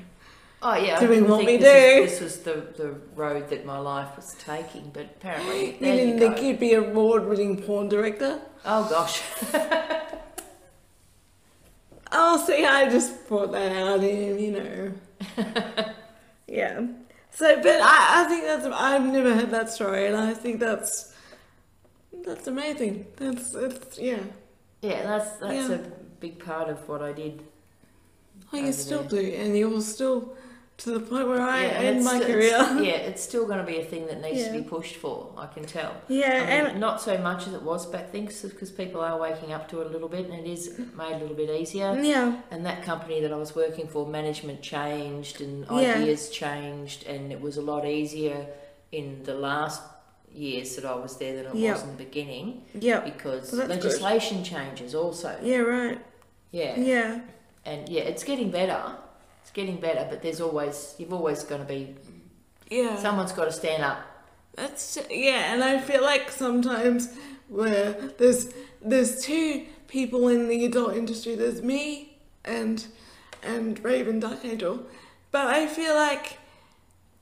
Oh 0.63 0.75
yeah, 0.75 0.99
Do 0.99 1.07
I 1.07 1.09
we 1.09 1.15
didn't 1.15 1.29
want 1.29 1.45
think 1.45 1.61
me 1.61 1.65
this? 1.65 2.11
Was, 2.11 2.19
this 2.19 2.21
was 2.21 2.37
the, 2.77 2.83
the 2.83 2.91
road 3.15 3.49
that 3.49 3.65
my 3.65 3.79
life 3.79 4.15
was 4.15 4.35
taking, 4.45 4.91
but 4.93 5.05
apparently 5.17 5.73
You 5.73 5.79
didn't 5.79 6.09
you 6.09 6.19
think 6.19 6.35
go. 6.37 6.41
you'd 6.43 6.59
be 6.59 6.73
a 6.73 6.81
award-winning 6.81 7.63
porn 7.63 7.89
director? 7.89 8.39
Oh 8.63 8.87
gosh, 8.89 9.21
Oh, 12.11 12.43
see, 12.45 12.65
I 12.65 12.89
just 12.89 13.27
brought 13.27 13.51
that 13.53 13.71
out 13.71 14.03
in, 14.03 14.37
you 14.37 14.51
know. 14.51 14.91
yeah. 16.47 16.81
So, 17.33 17.55
but 17.61 17.79
I, 17.81 18.23
I 18.23 18.29
think 18.29 18.43
that's, 18.43 18.65
I've 18.65 19.05
never 19.05 19.33
heard 19.33 19.51
that 19.51 19.69
story, 19.69 20.07
and 20.07 20.15
I 20.17 20.33
think 20.33 20.59
that's, 20.59 21.13
that's 22.25 22.47
amazing. 22.47 23.07
That's, 23.15 23.55
it's, 23.55 23.97
yeah. 23.97 24.19
yeah, 24.81 25.03
that's 25.03 25.37
that's 25.39 25.69
Yeah. 25.69 25.75
a 25.75 25.79
big 26.19 26.43
part 26.43 26.69
of 26.69 26.87
what 26.87 27.01
I 27.01 27.13
did. 27.13 27.41
Oh, 28.53 28.57
you 28.57 28.63
Over 28.63 28.73
still 28.73 29.03
there. 29.03 29.21
do, 29.23 29.27
and 29.35 29.57
you're 29.57 29.81
still 29.81 30.35
to 30.83 30.91
the 30.91 30.99
point 30.99 31.27
where 31.27 31.39
I 31.41 31.61
Yeah, 31.63 31.71
end 31.89 32.03
my 32.03 32.19
career. 32.19 32.57
yeah, 32.81 33.07
it's 33.09 33.21
still 33.21 33.45
going 33.45 33.59
to 33.59 33.63
be 33.63 33.77
a 33.77 33.83
thing 33.85 34.07
that 34.07 34.19
needs 34.21 34.43
to 34.45 34.51
be 34.51 34.61
pushed 34.63 34.95
for. 34.95 35.31
I 35.37 35.45
can 35.45 35.63
tell. 35.63 35.93
Yeah, 36.07 36.27
I 36.27 36.39
mean, 36.63 36.71
and 36.71 36.79
not 36.79 36.99
so 37.01 37.17
much 37.19 37.47
as 37.47 37.53
it 37.53 37.61
was 37.61 37.85
back 37.85 38.11
then, 38.11 38.25
because 38.25 38.71
people 38.71 38.99
are 39.01 39.17
waking 39.19 39.53
up 39.53 39.69
to 39.69 39.81
it 39.81 39.87
a 39.87 39.89
little 39.89 40.09
bit, 40.09 40.25
and 40.29 40.33
it 40.33 40.49
is 40.49 40.79
made 40.97 41.13
a 41.13 41.17
little 41.19 41.35
bit 41.35 41.49
easier. 41.51 41.99
yeah, 42.01 42.35
And 42.49 42.65
that 42.65 42.81
company 42.83 43.21
that 43.21 43.31
I 43.31 43.35
was 43.37 43.55
working 43.55 43.87
for, 43.87 44.07
management 44.07 44.61
changed 44.63 45.39
and 45.41 45.65
Yeah. 45.69 45.95
ideas 45.97 46.29
changed, 46.31 47.05
and 47.05 47.31
it 47.31 47.39
was 47.41 47.57
a 47.57 47.61
lot 47.61 47.85
easier 47.85 48.47
in 48.91 49.21
the 49.23 49.35
last 49.35 49.81
years 50.33 50.75
that 50.77 50.85
I 50.85 50.95
was 50.95 51.17
there 51.17 51.35
than 51.35 51.45
it 51.47 51.55
Yeah. 51.55 51.73
was 51.73 51.83
in 51.83 51.89
the 51.97 52.03
beginning 52.05 52.63
yeah, 52.73 53.01
because 53.01 53.51
Well, 53.51 53.67
that's 53.67 53.73
good. 53.75 53.83
legislation 53.85 54.43
changes 54.43 54.95
also. 54.95 55.35
yeah, 55.43 55.57
right, 55.57 55.99
Yeah. 56.51 56.75
yeah, 56.79 57.19
and 57.65 57.87
yeah, 57.89 58.03
it's 58.03 58.23
getting 58.23 58.49
better. 58.49 58.81
It's 59.41 59.51
getting 59.51 59.79
better, 59.79 60.07
but 60.09 60.21
there's 60.21 60.41
always 60.41 60.95
you've 60.97 61.13
always 61.13 61.43
got 61.43 61.57
to 61.57 61.63
be 61.63 61.95
yeah. 62.69 62.95
someone's 62.95 63.31
got 63.31 63.45
to 63.45 63.51
stand 63.51 63.83
up. 63.83 64.01
That's 64.55 64.97
yeah, 65.09 65.53
and 65.53 65.63
I 65.63 65.79
feel 65.79 66.01
like 66.01 66.31
sometimes 66.31 67.13
where 67.47 67.93
there's 68.17 68.53
there's 68.81 69.23
two 69.23 69.65
people 69.87 70.27
in 70.27 70.47
the 70.47 70.65
adult 70.65 70.95
industry. 70.95 71.35
There's 71.35 71.61
me 71.61 72.17
and 72.43 72.85
and 73.43 73.83
Raven 73.83 74.19
Dark 74.19 74.43
Angel, 74.45 74.85
but 75.31 75.47
I 75.47 75.67
feel 75.67 75.95
like 75.95 76.37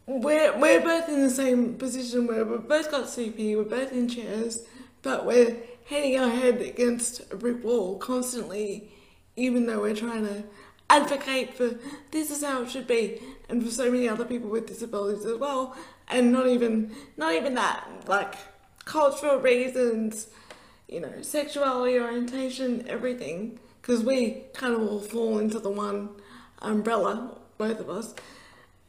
we're 0.05 0.57
we're 0.57 0.81
both 0.81 1.07
in 1.09 1.21
the 1.21 1.29
same 1.29 1.75
position 1.75 2.27
where 2.27 2.45
we've 2.45 2.67
both 2.67 2.89
got 2.91 3.05
CP. 3.05 3.55
We're 3.57 3.63
both 3.63 3.91
in 3.91 4.07
chairs, 4.07 4.63
but 5.01 5.25
we're 5.25 5.57
hitting 5.85 6.19
our 6.19 6.29
head 6.29 6.61
against 6.61 7.31
a 7.31 7.35
brick 7.35 7.63
wall 7.63 7.97
constantly, 7.97 8.91
even 9.35 9.65
though 9.65 9.81
we're 9.81 9.95
trying 9.95 10.25
to 10.25 10.43
advocate 10.89 11.53
for 11.53 11.77
this 12.11 12.31
is 12.31 12.43
how 12.43 12.63
it 12.63 12.69
should 12.71 12.87
be, 12.87 13.21
and 13.49 13.63
for 13.63 13.69
so 13.71 13.91
many 13.91 14.07
other 14.09 14.25
people 14.25 14.49
with 14.49 14.67
disabilities 14.67 15.25
as 15.25 15.37
well, 15.37 15.75
and 16.09 16.31
not 16.31 16.47
even 16.47 16.95
not 17.17 17.33
even 17.33 17.53
that 17.55 17.87
like 18.07 18.35
cultural 18.85 19.37
reasons, 19.39 20.27
you 20.87 20.99
know, 20.99 21.21
sexuality, 21.21 21.99
orientation, 21.99 22.87
everything, 22.87 23.59
because 23.81 24.03
we 24.03 24.43
kind 24.53 24.73
of 24.73 24.81
all 24.81 24.99
fall 24.99 25.37
into 25.37 25.59
the 25.59 25.69
one 25.69 26.09
umbrella, 26.61 27.37
both 27.57 27.79
of 27.79 27.89
us, 27.89 28.15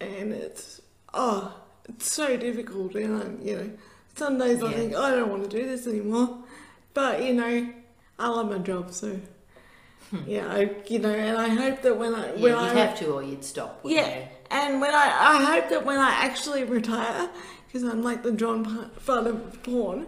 and 0.01 0.33
it's 0.33 0.81
oh, 1.13 1.55
it's 1.89 2.11
so 2.11 2.37
difficult, 2.37 2.95
and 2.95 3.23
I'm, 3.23 3.39
you 3.43 3.57
know, 3.57 3.71
Some 4.17 4.39
days 4.39 4.63
I 4.63 4.71
Yeah. 4.71 4.77
think 4.77 4.95
I 4.97 5.11
don't 5.11 5.31
want 5.31 5.51
to 5.51 5.57
do 5.59 5.67
this 5.67 5.87
anymore, 5.87 6.45
but 6.95 7.23
you 7.23 7.35
know, 7.35 7.69
I 8.19 8.29
love 8.29 8.51
my 8.51 8.59
job, 8.59 8.93
so 8.93 9.19
yeah, 10.27 10.53
I, 10.53 10.71
you 10.89 10.99
know, 10.99 11.11
and 11.15 11.37
I 11.39 11.49
hope 11.49 11.83
that 11.83 11.97
when 11.97 12.15
I 12.15 12.29
Hmm. 12.29 12.37
Yeah, 12.39 12.43
when 12.43 12.53
you'd 12.53 12.59
I 12.59 12.75
have 12.87 12.99
to, 13.01 13.13
or 13.13 13.23
you'd 13.23 13.45
stop. 13.45 13.81
yeah, 13.85 14.19
you? 14.19 14.25
and 14.51 14.81
when 14.81 14.95
I 14.95 15.07
I 15.39 15.45
hope 15.55 15.69
that 15.71 15.85
when 15.85 15.99
I 15.99 16.11
actually 16.11 16.65
retire, 16.65 17.29
because 17.67 17.85
I'm 17.85 18.03
like 18.03 18.23
the 18.23 18.33
John 18.33 18.91
Farnham 18.99 19.37
of 19.37 19.63
porn, 19.63 20.07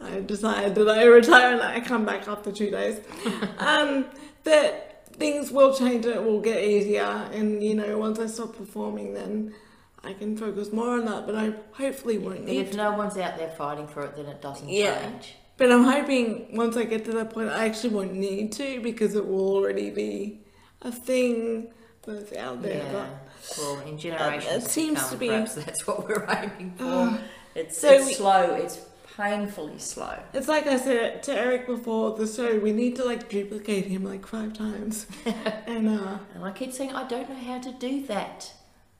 I 0.00 0.20
decide 0.20 0.74
that 0.74 0.88
I 0.88 1.04
retire 1.04 1.52
and 1.54 1.62
I 1.62 1.80
come 1.80 2.04
back 2.04 2.26
after 2.28 2.50
two 2.50 2.70
days. 2.70 3.00
um, 3.58 4.06
that 4.42 5.06
things 5.14 5.50
will 5.52 5.72
change, 5.74 6.04
and 6.06 6.14
it 6.16 6.22
will 6.24 6.40
get 6.40 6.62
easier, 6.62 7.04
and 7.32 7.62
you 7.62 7.74
know, 7.74 7.96
once 7.98 8.18
I 8.18 8.26
stop 8.26 8.56
performing, 8.56 9.14
then 9.14 9.54
I 10.02 10.12
can 10.12 10.36
focus 10.36 10.72
more 10.72 10.98
on 10.98 11.04
that. 11.06 11.24
But 11.26 11.36
I 11.36 11.54
hopefully 11.72 12.18
won't 12.18 12.40
But 12.44 12.46
need. 12.46 12.58
if 12.68 12.74
no 12.74 12.92
one's 12.92 13.16
out 13.16 13.38
there 13.38 13.50
fighting 13.56 13.86
for 13.86 14.02
it, 14.02 14.16
then 14.16 14.26
it 14.26 14.42
doesn't 14.42 14.68
Yeah. 14.68 15.00
change. 15.00 15.36
But 15.56 15.70
I'm 15.70 15.84
hoping 15.84 16.56
once 16.56 16.76
I 16.76 16.84
get 16.84 17.04
to 17.06 17.12
that 17.12 17.30
point, 17.30 17.48
I 17.50 17.66
actually 17.66 17.94
won't 17.94 18.14
need 18.14 18.52
to 18.52 18.80
because 18.80 19.14
it 19.14 19.26
will 19.26 19.54
already 19.54 19.90
be 19.90 20.40
a 20.82 20.90
thing 20.90 21.68
that's 22.06 22.32
out 22.34 22.60
there. 22.62 22.82
Yeah. 22.92 23.06
Well, 23.58 23.80
in 23.80 23.96
generations 23.98 24.64
it 24.64 24.70
seems 24.70 25.00
come, 25.00 25.10
to 25.10 25.16
be- 25.16 25.28
perhaps 25.28 25.54
that's 25.54 25.86
what 25.86 26.08
we're 26.08 26.26
aiming 26.58 26.74
for. 26.76 26.84
Uh, 26.84 27.18
it's 27.54 27.78
so 27.78 27.92
it's 27.92 28.06
we- 28.06 28.14
slow. 28.14 28.54
It's 28.54 28.80
painfully 29.16 29.78
slow. 29.78 30.18
It's 30.32 30.48
like 30.48 30.66
I 30.66 30.76
said 30.76 31.22
to 31.24 31.32
Erik 31.38 31.66
before 31.68 32.16
the 32.16 32.26
show, 32.26 32.58
we 32.58 32.72
need 32.72 32.96
to 32.96 33.04
like 33.04 33.28
duplicate 33.28 33.84
him 33.86 34.02
like 34.02 34.26
five 34.26 34.54
times. 34.54 35.06
and 35.66 35.88
uh, 35.88 36.18
And 36.34 36.44
I 36.44 36.50
keep 36.50 36.72
saying, 36.72 36.92
I 36.94 37.06
don't 37.06 37.28
know 37.28 37.36
how 37.36 37.60
to 37.60 37.70
do 37.72 38.04
that. 38.06 38.52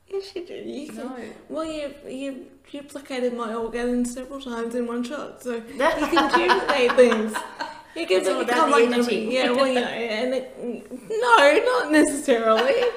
yes, 0.06 0.36
you 0.36 0.46
do. 0.46 0.54
You 0.54 0.88
can, 0.92 1.10
Well, 1.48 1.64
you 1.64 1.92
you 2.08 2.46
duplicated 2.70 3.34
my 3.34 3.54
organ 3.54 4.04
several 4.04 4.40
times 4.40 4.74
in 4.74 4.86
one 4.86 5.04
shot, 5.04 5.42
so 5.42 5.54
you 5.68 5.78
can 5.78 6.38
duplicate 6.38 6.92
things. 6.92 7.34
You 7.94 8.06
can 8.06 8.20
It's 8.22 8.46
become 8.46 8.70
like 8.70 8.88
editing. 8.88 9.30
Yeah, 9.36 9.50
well, 9.52 9.66
yeah, 9.66 9.88
and 9.88 10.34
it, 10.34 10.90
no, 11.10 11.60
not 11.64 11.92
necessarily. 11.92 12.90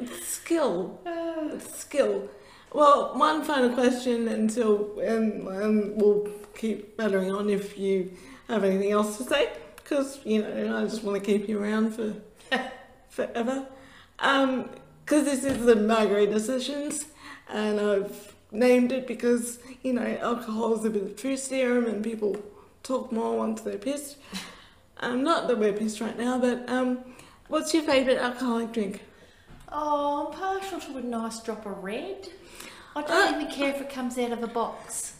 It's 0.00 0.26
skill. 0.26 1.00
It's 1.52 1.80
skill. 1.80 2.28
Well, 2.72 3.18
one 3.18 3.42
final 3.42 3.70
question 3.70 4.28
until 4.28 5.00
and, 5.00 5.48
and 5.48 6.00
we'll 6.00 6.28
keep 6.54 6.96
battering 6.96 7.32
on 7.32 7.50
if 7.50 7.76
you 7.76 8.12
have 8.46 8.62
anything 8.62 8.92
else 8.92 9.16
to 9.16 9.24
say 9.24 9.48
because 9.76 10.20
you 10.24 10.42
know 10.42 10.76
I 10.76 10.84
just 10.84 11.02
want 11.02 11.18
to 11.18 11.24
keep 11.24 11.48
you 11.48 11.58
around 11.60 11.94
for 11.96 12.14
forever. 13.08 13.66
Um, 14.20 14.70
because 15.04 15.24
this 15.24 15.44
is 15.44 15.64
the 15.64 15.74
Margarita 15.74 16.38
sessions, 16.38 17.06
and 17.48 17.80
I've 17.80 18.34
named 18.52 18.92
it 18.92 19.06
because 19.06 19.58
you 19.82 19.92
know 19.92 20.18
alcohol 20.20 20.74
is 20.78 20.84
a 20.84 20.90
bit 20.90 21.02
of 21.02 21.16
truth 21.16 21.40
serum, 21.40 21.86
and 21.86 22.02
people 22.04 22.36
talk 22.82 23.12
more 23.12 23.36
once 23.36 23.60
they're 23.62 23.78
pissed. 23.78 24.16
Um, 25.02 25.22
not 25.22 25.48
that 25.48 25.58
we're 25.58 25.72
pissed 25.72 26.02
right 26.02 26.18
now, 26.18 26.38
but 26.38 26.68
um, 26.68 26.98
what's 27.48 27.72
your 27.72 27.82
favourite 27.84 28.18
alcoholic 28.18 28.70
drink? 28.70 29.02
Oh, 29.72 30.26
I'm 30.26 30.38
partial 30.38 30.78
to 30.78 30.98
a 30.98 31.00
nice 31.00 31.40
drop 31.40 31.64
of 31.64 31.82
red. 31.82 32.28
I 32.94 33.00
Uh. 33.00 33.06
don't 33.06 33.40
even 33.40 33.50
care 33.50 33.70
if 33.74 33.80
it 33.80 33.88
comes 33.88 34.18
out 34.18 34.30
of 34.32 34.42
a 34.42 34.46
box. 34.46 35.14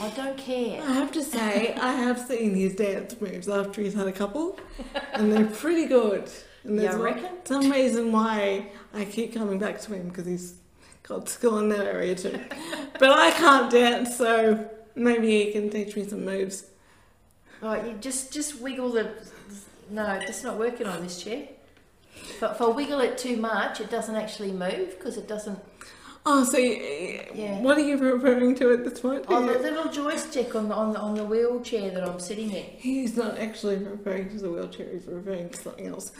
I 0.00 0.10
don't 0.10 0.38
care. 0.38 0.80
I 0.80 0.92
have 0.92 1.10
to 1.12 1.24
say, 1.24 1.74
I 1.74 1.94
have 1.94 2.20
seen 2.20 2.54
his 2.54 2.76
dance 2.76 3.20
moves 3.20 3.48
after 3.48 3.82
he's 3.82 3.94
had 3.94 4.06
a 4.06 4.12
couple, 4.12 4.56
and 5.14 5.32
they're 5.32 5.46
pretty 5.46 5.86
good. 5.86 6.30
And 6.62 6.78
there's 6.78 6.94
one- 6.94 7.02
reckon? 7.04 7.30
some 7.44 7.68
reason 7.72 8.12
why 8.12 8.66
I 8.92 9.04
keep 9.04 9.34
coming 9.34 9.58
back 9.58 9.80
to 9.80 9.94
him 9.94 10.10
because 10.10 10.26
he's 10.26 10.54
got 11.06 11.28
school 11.28 11.58
in 11.58 11.68
that 11.70 11.86
area 11.86 12.14
too. 12.14 12.38
but 12.98 13.10
I 13.10 13.30
can't 13.30 13.70
dance, 13.70 14.16
so 14.16 14.68
maybe 14.94 15.44
he 15.44 15.52
can 15.52 15.70
teach 15.70 15.96
me 15.96 16.06
some 16.06 16.24
moves. 16.24 16.66
Right, 17.60 17.84
you 17.86 17.92
just 18.00 18.32
just 18.32 18.60
wiggle 18.60 18.90
the. 18.90 19.10
No, 19.90 20.12
it's 20.12 20.42
not 20.42 20.58
working 20.58 20.86
on 20.86 21.02
this 21.02 21.22
chair. 21.22 21.48
But 22.40 22.52
if 22.52 22.62
I 22.62 22.68
wiggle 22.68 23.00
it 23.00 23.18
too 23.18 23.36
much, 23.36 23.80
it 23.80 23.90
doesn't 23.90 24.16
actually 24.16 24.52
move 24.52 24.96
because 24.98 25.16
it 25.16 25.28
doesn't. 25.28 25.58
Oh, 26.26 26.42
so 26.42 26.56
you, 26.56 27.20
Yeah. 27.34 27.60
what 27.60 27.76
are 27.76 27.82
you 27.82 27.98
referring 27.98 28.54
to 28.56 28.72
at 28.72 28.82
this 28.84 29.00
point? 29.00 29.26
Oh, 29.28 29.44
the 29.46 29.58
little 29.58 29.92
joystick 29.92 30.54
on 30.54 30.70
the, 30.70 30.74
on 30.74 30.94
the, 30.94 30.98
on 30.98 31.14
the 31.16 31.24
wheelchair 31.24 31.90
that 31.90 32.02
I'm 32.02 32.18
sitting 32.18 32.50
in. 32.50 32.64
He's 32.64 33.14
not 33.14 33.36
actually 33.38 33.76
referring 33.76 34.30
to 34.30 34.38
the 34.38 34.50
wheelchair, 34.50 34.88
he's 34.90 35.06
referring 35.06 35.50
to 35.50 35.56
something 35.58 35.86
else. 35.86 36.12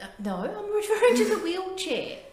Uh, 0.00 0.06
no, 0.18 0.36
I'm 0.36 0.74
referring 0.74 1.16
to 1.16 1.24
the 1.36 1.42
wheelchair. 1.42 2.18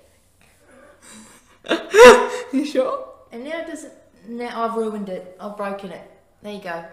You 2.54 2.66
sure? 2.66 3.08
And 3.32 3.46
now 3.46 3.62
it 3.62 3.68
doesn't. 3.68 3.94
Now 4.28 4.64
I've 4.64 4.76
ruined 4.76 5.08
it. 5.10 5.38
I've 5.40 5.56
broken 5.56 5.92
it. 5.92 6.10
There 6.42 6.54
you 6.54 6.62
go. 6.62 6.86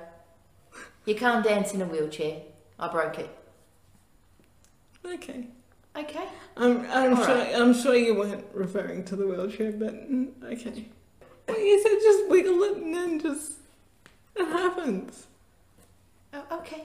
You 1.05 1.15
can't 1.15 1.45
dance 1.45 1.75
in 1.75 1.83
a 1.83 1.85
wheelchair. 1.85 2.43
I 2.79 2.89
broke 2.89 3.19
it. 3.19 3.31
Okay. 5.05 5.49
Okay. 5.97 6.29
I'm, 6.57 6.87
I'm 6.91 7.17
All 7.19 7.25
sure 7.25 7.35
right. 7.35 7.55
I'm 7.55 7.75
sure 7.75 7.97
you 7.97 8.15
weren't 8.15 8.45
referring 8.53 9.05
to 9.07 9.17
the 9.17 9.27
wheelchair, 9.27 9.73
but 9.73 9.95
mm, 10.11 10.31
okay. 10.45 10.89
Well, 11.49 11.59
you 11.59 11.83
said 11.83 11.99
just 12.01 12.29
wiggle 12.29 12.63
it 12.63 12.77
and 12.77 12.95
then 12.95 13.21
just 13.21 13.55
it 14.37 14.45
happens. 14.45 15.27
Oh, 16.33 16.45
okay. 16.59 16.85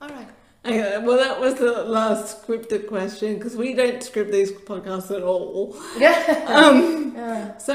All 0.00 0.08
right. 0.08 0.28
Okay, 0.66 0.98
well 0.98 1.18
that 1.18 1.38
was 1.40 1.54
the 1.54 1.84
last 1.84 2.46
scripted 2.46 2.88
question 2.88 3.34
because 3.34 3.54
we 3.56 3.74
don't 3.74 4.02
script 4.02 4.32
these 4.32 4.50
podcasts 4.50 5.14
at 5.14 5.22
all. 5.22 5.76
Yeah. 5.98 6.44
Um, 6.48 7.14
Uh, 7.16 7.56
so 7.58 7.74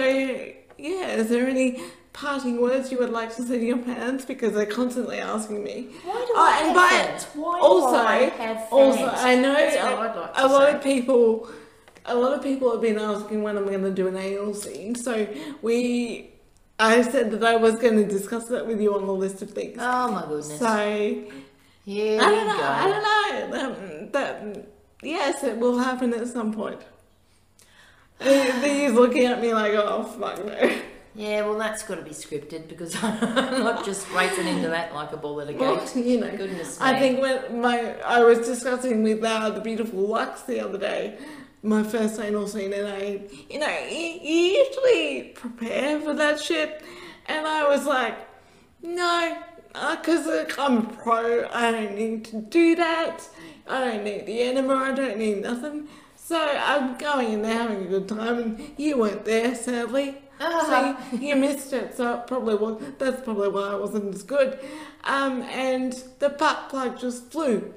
yeah, 0.77 1.07
is 1.19 1.29
there 1.29 1.47
any 1.47 1.81
parting 2.13 2.59
words 2.61 2.91
you 2.91 2.97
would 2.97 3.11
like 3.11 3.33
to 3.35 3.43
say 3.43 3.57
to 3.59 3.65
your 3.65 3.77
parents 3.77 4.25
because 4.25 4.53
they're 4.53 4.65
constantly 4.65 5.17
asking 5.19 5.63
me? 5.63 5.87
why 6.03 6.13
do 6.27 6.33
Oh, 6.35 6.35
I 6.37 6.67
and 6.67 6.77
have 6.77 6.89
fans? 7.11 7.23
Why 7.35 7.59
also- 7.59 7.91
do 7.91 7.95
I 7.97 8.17
have 8.41 8.57
fans? 8.57 8.71
Also, 8.71 9.05
I 9.05 9.35
know 9.35 9.53
That's 9.53 9.75
a, 9.75 9.95
what 9.95 10.09
I'd 10.09 10.15
like 10.15 10.31
a 10.35 10.47
lot 10.47 10.69
say. 10.69 10.75
of 10.75 10.83
people, 10.83 11.49
a 12.05 12.15
lot 12.15 12.33
of 12.33 12.41
people 12.43 12.71
have 12.71 12.81
been 12.81 12.97
asking 12.99 13.43
when 13.43 13.57
I'm 13.57 13.65
going 13.65 13.83
to 13.83 13.91
do 13.91 14.07
an 14.07 14.17
anal 14.17 14.53
scene. 14.53 14.95
So 14.95 15.27
we, 15.61 16.31
I 16.79 17.01
said 17.03 17.31
that 17.31 17.43
I 17.43 17.55
was 17.55 17.75
going 17.75 17.97
to 17.97 18.05
discuss 18.05 18.45
that 18.47 18.65
with 18.67 18.81
you 18.81 18.95
on 18.95 19.05
the 19.05 19.13
list 19.13 19.41
of 19.41 19.51
things. 19.51 19.77
Oh 19.79 20.11
my 20.11 20.21
goodness. 20.21 20.57
so 20.59 21.23
I 21.89 22.17
don't 22.17 22.47
know. 22.47 22.57
go. 22.57 22.63
I 22.63 22.87
don't 22.87 23.03
know. 23.03 24.09
That, 24.11 24.53
that 24.53 24.65
yes, 25.01 25.43
it 25.43 25.57
will 25.57 25.79
happen 25.79 26.13
at 26.13 26.27
some 26.27 26.53
point. 26.53 26.81
He's 28.21 28.93
looking 28.93 29.25
at 29.25 29.41
me 29.41 29.53
like, 29.53 29.73
oh 29.73 30.03
fuck 30.03 30.45
no. 30.45 30.81
Yeah, 31.15 31.41
well, 31.41 31.57
that's 31.57 31.83
got 31.83 31.95
to 31.95 32.01
be 32.01 32.11
scripted 32.11 32.67
because 32.67 32.95
I'm 33.03 33.63
not 33.63 33.83
just 33.83 34.09
racing 34.11 34.47
into 34.47 34.69
that 34.69 34.93
like 34.93 35.11
a 35.11 35.17
bull 35.17 35.41
at 35.41 35.49
a 35.49 35.53
Well, 35.53 35.85
you 35.95 36.19
know. 36.19 36.29
Goodness 36.35 36.79
me. 36.79 36.85
I 36.85 36.99
think 36.99 37.19
when 37.19 37.61
my 37.61 37.99
I 38.01 38.23
was 38.23 38.39
discussing 38.39 39.03
with 39.03 39.23
uh, 39.23 39.49
the 39.49 39.61
beautiful 39.61 39.99
Lux 39.99 40.43
the 40.43 40.59
other 40.59 40.77
day, 40.77 41.17
my 41.63 41.83
first 41.83 42.19
anal 42.19 42.47
scene, 42.47 42.71
and 42.71 42.87
I, 42.87 43.21
you 43.49 43.59
know, 43.59 43.79
you 43.89 44.63
usually 44.65 45.31
prepare 45.35 45.99
for 45.99 46.13
that 46.13 46.39
shit, 46.39 46.83
and 47.25 47.45
I 47.45 47.67
was 47.67 47.85
like, 47.85 48.17
no, 48.81 49.37
because 49.73 50.27
I'm 50.57 50.77
a 50.77 50.81
pro, 50.81 51.47
I 51.51 51.71
don't 51.71 51.95
need 51.95 52.25
to 52.25 52.41
do 52.41 52.75
that. 52.75 53.27
I 53.67 53.85
don't 53.85 54.03
need 54.03 54.25
the 54.25 54.41
enema. 54.41 54.75
I 54.75 54.93
don't 54.93 55.17
need 55.17 55.41
nothing. 55.41 55.87
So 56.15 56.37
I'm 56.37 56.97
going 56.97 57.33
in 57.33 57.41
there 57.41 57.57
having 57.57 57.85
a 57.85 57.87
good 57.87 58.07
time, 58.07 58.37
and 58.37 58.73
you 58.77 58.97
weren't 58.97 59.25
there, 59.25 59.55
sadly. 59.55 60.17
Ah. 60.39 60.97
So 61.11 61.17
you, 61.17 61.29
you 61.29 61.35
missed 61.35 61.73
it, 61.73 61.97
so 61.97 62.15
it 62.15 62.27
probably 62.27 62.55
was, 62.55 62.81
that's 62.97 63.21
probably 63.21 63.49
why 63.49 63.73
it 63.73 63.79
wasn't 63.79 64.13
as 64.13 64.23
good. 64.23 64.59
Um, 65.03 65.41
and 65.43 65.93
the 66.19 66.29
butt 66.29 66.69
plug 66.69 66.99
just 66.99 67.31
flew 67.31 67.73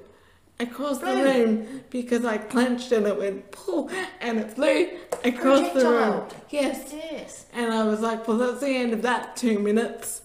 across 0.61 0.99
the 0.99 1.07
room 1.07 1.83
because 1.91 2.25
I 2.25 2.39
clenched 2.39 2.93
and 2.93 3.07
it 3.07 3.19
went 3.19 3.51
pull 3.51 3.91
and 4.21 4.39
it 4.39 4.53
flew 4.53 4.91
across 5.25 5.73
the 5.73 5.89
room. 5.89 6.29
Yes. 6.51 6.93
Yes. 6.93 7.47
And 7.53 7.73
I 7.73 7.85
was 7.85 8.01
like, 8.01 8.29
well, 8.29 8.39
that's 8.39 8.61
the 8.61 8.69
end 8.69 8.93
of 8.93 9.03
that 9.03 9.37
two 9.37 9.59
minutes. 9.59 10.23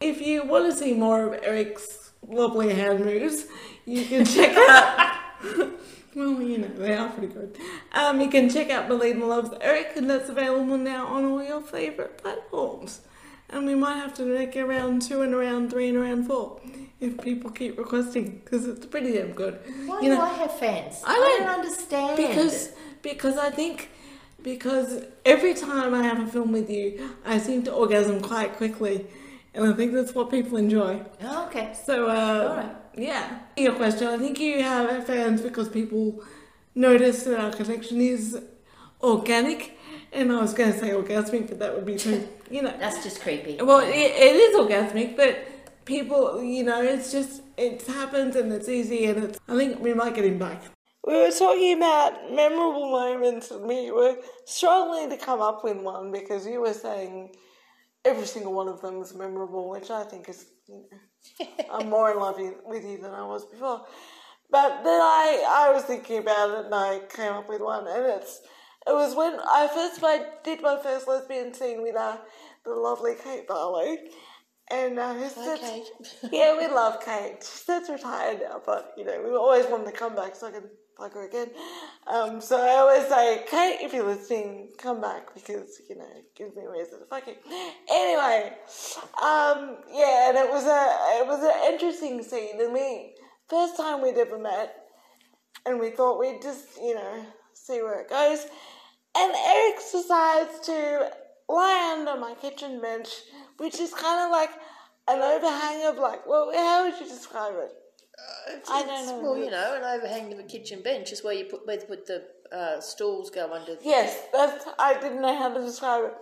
If 0.00 0.20
you 0.22 0.44
want 0.44 0.64
to 0.70 0.76
see 0.76 0.94
more 0.94 1.26
of 1.34 1.42
Erik's 1.42 2.12
lovely 2.26 2.72
hand 2.74 3.04
moves, 3.04 3.46
you 3.84 4.04
can 4.06 4.24
check 4.24 4.56
out. 4.56 5.18
well, 6.14 6.40
you 6.40 6.58
know, 6.58 6.68
they 6.68 6.94
are 6.96 7.10
pretty 7.10 7.32
good. 7.32 7.56
Um, 7.92 8.20
you 8.20 8.30
can 8.30 8.48
check 8.48 8.70
out 8.70 8.88
Melina 8.88 9.26
Loves 9.26 9.50
Erik, 9.60 9.92
and 9.96 10.08
that's 10.08 10.30
available 10.30 10.78
now 10.78 11.06
on 11.06 11.24
all 11.26 11.42
your 11.44 11.60
favourite 11.60 12.16
platforms. 12.18 13.02
And 13.50 13.66
we 13.66 13.74
might 13.74 13.96
have 13.96 14.14
to 14.14 14.22
make 14.24 14.56
it 14.56 14.60
around 14.60 15.02
two 15.02 15.22
and 15.22 15.34
around 15.34 15.70
three 15.70 15.88
and 15.88 15.98
around 15.98 16.26
four 16.26 16.60
if 17.00 17.20
people 17.20 17.50
keep 17.50 17.76
requesting, 17.78 18.40
because 18.44 18.66
it's 18.66 18.86
pretty 18.86 19.12
damn 19.12 19.32
good. 19.32 19.58
Why 19.86 20.00
You 20.00 20.14
do 20.14 20.20
I 20.20 20.28
have 20.34 20.56
fans? 20.58 21.02
I 21.04 21.12
I 21.12 21.14
don't- 21.16 21.40
don't, 21.40 21.58
understand. 21.58 22.16
Because 22.16 22.70
because 23.02 23.36
I 23.36 23.50
think 23.50 23.90
because 24.42 25.04
every 25.26 25.52
time 25.54 25.92
I 25.94 26.02
have 26.04 26.20
a 26.20 26.26
film 26.26 26.52
with 26.52 26.70
you, 26.70 27.10
I 27.26 27.38
seem 27.38 27.62
to 27.64 27.72
orgasm 27.72 28.20
quite 28.22 28.56
quickly, 28.56 29.06
and 29.54 29.66
I 29.66 29.72
think 29.72 29.92
that's 29.92 30.14
what 30.14 30.30
people 30.30 30.56
enjoy. 30.56 31.02
Oh, 31.22 31.46
okay. 31.46 31.72
So 31.84 32.08
uh, 32.08 32.48
Alright. 32.50 32.76
yeah, 32.96 33.40
your 33.56 33.74
question. 33.74 34.06
I 34.06 34.18
think 34.18 34.38
you 34.38 34.62
have 34.62 35.06
fans 35.06 35.40
because 35.40 35.68
people 35.68 36.22
notice 36.74 37.24
that 37.24 37.40
our 37.40 37.50
connection 37.50 38.00
is 38.00 38.40
organic, 39.02 39.76
and 40.12 40.32
I 40.32 40.40
was 40.40 40.54
going 40.54 40.72
to 40.72 40.78
say 40.78 40.90
orgasmic, 40.90 41.48
but 41.48 41.58
that 41.58 41.74
would 41.74 41.86
be 41.86 41.96
too, 41.96 42.28
you 42.50 42.62
know. 42.62 42.74
That's 42.78 43.02
just 43.02 43.20
creepy. 43.20 43.58
Well, 43.60 43.80
it, 43.80 43.94
it 43.94 44.36
is 44.36 44.56
orgasmic, 44.56 45.16
but 45.16 45.46
people, 45.84 46.42
you 46.42 46.62
know, 46.62 46.82
it's 46.82 47.10
just, 47.10 47.42
it 47.56 47.84
happens 47.86 48.36
and 48.36 48.52
it's 48.52 48.68
easy 48.68 49.06
and 49.06 49.24
it's, 49.24 49.40
I 49.48 49.56
think 49.56 49.80
we 49.80 49.92
might 49.92 50.14
get 50.14 50.24
him 50.24 50.38
back. 50.38 50.62
We 51.04 51.14
were 51.14 51.30
talking 51.30 51.78
about 51.78 52.30
memorable 52.30 52.90
moments 52.90 53.50
and 53.50 53.66
we 53.66 53.90
were 53.90 54.16
struggling 54.44 55.08
to 55.10 55.16
come 55.16 55.40
up 55.40 55.64
with 55.64 55.78
one 55.78 56.12
because 56.12 56.46
you 56.46 56.60
were 56.60 56.74
saying 56.74 57.34
every 58.04 58.26
single 58.26 58.52
one 58.52 58.68
of 58.68 58.80
them 58.80 59.00
is 59.02 59.14
memorable, 59.14 59.68
which 59.68 59.90
I 59.90 60.04
think 60.04 60.28
is, 60.28 60.46
you 60.66 60.84
know, 60.90 61.46
I'm 61.72 61.88
more 61.88 62.10
in 62.10 62.18
love 62.18 62.40
with 62.64 62.84
you 62.84 62.98
than 62.98 63.12
I 63.12 63.24
was 63.24 63.44
before. 63.44 63.84
But 64.50 64.82
then 64.82 65.00
I, 65.00 65.44
I 65.48 65.72
was 65.72 65.84
thinking 65.84 66.18
about 66.18 66.58
it 66.58 66.64
and 66.66 66.74
I 66.74 67.00
came 67.08 67.32
up 67.32 67.48
with 67.48 67.60
one 67.60 67.86
and 67.86 68.06
it's, 68.06 68.40
it 68.86 68.92
was 68.92 69.14
when 69.14 69.38
I 69.38 69.68
first 69.72 70.02
my, 70.02 70.24
did 70.42 70.62
my 70.62 70.78
first 70.82 71.06
lesbian 71.06 71.54
scene 71.54 71.82
with 71.82 71.94
uh, 71.94 72.16
the 72.64 72.72
lovely 72.72 73.14
Kate 73.22 73.46
Barlow. 73.46 73.96
And 74.72 74.98
uh, 74.98 75.14
who 75.14 75.58
Kate. 75.58 75.84
yeah, 76.32 76.56
we 76.56 76.66
love 76.68 77.04
Kate. 77.04 77.38
She's 77.42 77.88
retired 77.88 78.40
now, 78.40 78.62
but 78.64 78.94
you 78.96 79.04
know, 79.04 79.20
we 79.22 79.30
always 79.30 79.66
wanted 79.66 79.86
to 79.86 79.92
come 79.92 80.14
back 80.14 80.36
so 80.36 80.46
I 80.46 80.52
can 80.52 80.70
plug 81.00 81.14
her 81.14 81.26
again. 81.26 81.48
Um, 82.06 82.42
so 82.42 82.60
I 82.60 82.76
always 82.76 83.08
say, 83.08 83.44
Kate, 83.48 83.78
if 83.80 83.94
you're 83.94 84.04
listening, 84.04 84.68
come 84.76 85.00
back 85.00 85.32
because 85.32 85.80
you 85.88 85.96
know, 85.96 86.06
it 86.14 86.34
gives 86.36 86.54
me 86.54 86.62
reason 86.66 86.98
to 86.98 87.06
fuck. 87.06 87.26
Anyway, 87.90 88.52
um, 89.22 89.78
yeah, 89.90 90.28
and 90.28 90.36
it 90.36 90.50
was 90.50 90.66
a 90.66 91.20
it 91.20 91.26
was 91.26 91.42
an 91.42 91.72
interesting 91.72 92.22
scene, 92.22 92.60
and 92.60 92.74
we 92.74 93.14
first 93.48 93.78
time 93.78 94.02
we'd 94.02 94.18
ever 94.18 94.38
met, 94.38 94.76
and 95.64 95.80
we 95.80 95.90
thought 95.90 96.20
we'd 96.20 96.42
just 96.42 96.76
you 96.76 96.94
know 96.94 97.24
see 97.54 97.80
where 97.80 98.00
it 98.02 98.10
goes, 98.10 98.44
and 99.16 99.32
Eric 99.34 99.76
decides 99.90 100.60
to 100.66 101.10
lie 101.48 101.96
under 101.98 102.20
my 102.20 102.34
kitchen 102.34 102.78
bench, 102.82 103.08
which 103.56 103.80
is 103.80 103.94
kind 103.94 104.26
of 104.26 104.30
like 104.30 104.50
an 105.08 105.22
overhang 105.22 105.86
of 105.86 105.96
like, 105.96 106.26
well, 106.26 106.52
how 106.54 106.84
would 106.84 107.00
you 107.00 107.08
describe 107.08 107.54
it? 107.56 107.79
I 108.70 108.82
don't 108.82 109.06
know. 109.06 109.20
Well, 109.20 109.36
you 109.36 109.50
know, 109.50 109.76
an 109.76 109.82
overhang 110.00 110.32
of 110.32 110.38
a 110.38 110.42
kitchen 110.42 110.82
bench 110.82 111.12
is 111.12 111.22
where 111.24 111.34
you 111.34 111.44
put 111.46 111.66
where 111.66 111.76
you 111.78 111.86
put 111.86 112.06
the 112.06 112.24
uh, 112.52 112.80
stools 112.80 113.30
go 113.30 113.52
under. 113.52 113.76
Yes, 113.82 114.18
that's. 114.32 114.64
I 114.78 114.94
didn't 114.94 115.22
know 115.22 115.36
how 115.36 115.52
to 115.52 115.60
describe 115.60 116.04
it. 116.04 116.14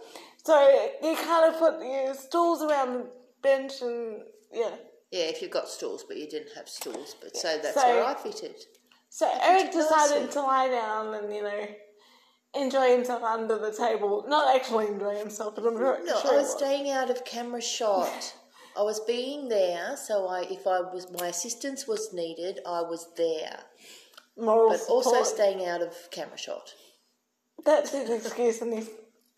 So 0.44 0.90
you 1.02 1.16
kind 1.16 1.52
of 1.52 1.58
put 1.58 1.80
your 1.82 2.14
stools 2.14 2.62
around 2.62 2.94
the 2.94 3.06
bench, 3.42 3.82
and 3.82 4.22
yeah. 4.52 4.70
Yeah, 5.10 5.24
if 5.24 5.40
you've 5.40 5.50
got 5.50 5.68
stools, 5.68 6.04
but 6.06 6.18
you 6.18 6.28
didn't 6.28 6.54
have 6.54 6.68
stools, 6.68 7.16
but 7.20 7.36
so 7.36 7.58
that's 7.62 7.74
So- 7.74 7.86
where 7.86 8.04
I 8.04 8.14
fitted. 8.14 8.56
So 9.10 9.30
Erik 9.42 9.72
you 9.72 9.80
decided 9.80 10.30
to 10.32 10.42
lie 10.42 10.68
down 10.68 11.14
and 11.14 11.34
you 11.34 11.42
know 11.42 11.66
enjoy 12.54 12.94
himself 12.94 13.22
under 13.22 13.58
the 13.58 13.72
table. 13.72 14.24
Not 14.28 14.54
actually 14.54 14.86
enjoy 14.88 15.16
himself, 15.16 15.54
but 15.54 15.64
I'm 15.64 15.76
sure. 15.76 16.04
No, 16.04 16.18
I 16.18 16.20
he 16.20 16.36
was 16.36 16.52
staying 16.52 16.90
out 16.90 17.10
of 17.10 17.24
camera 17.24 17.62
shot. 17.62 18.34
I 18.78 18.82
was 18.82 19.00
being 19.00 19.48
there, 19.48 19.96
so 19.96 20.28
I, 20.28 20.42
if 20.42 20.64
I 20.64 20.80
was, 20.80 21.10
my 21.18 21.26
assistance 21.26 21.88
was 21.88 22.12
needed, 22.12 22.60
I 22.64 22.82
was 22.82 23.08
there, 23.16 23.58
Moral 24.36 24.70
but 24.70 24.80
also 24.88 25.24
staying 25.24 25.66
out 25.66 25.82
of 25.82 25.92
camera 26.12 26.38
shot. 26.38 26.74
That's 27.64 27.92
an 27.92 28.12
excuse, 28.12 28.62
and 28.62 28.72
he's 28.72 28.88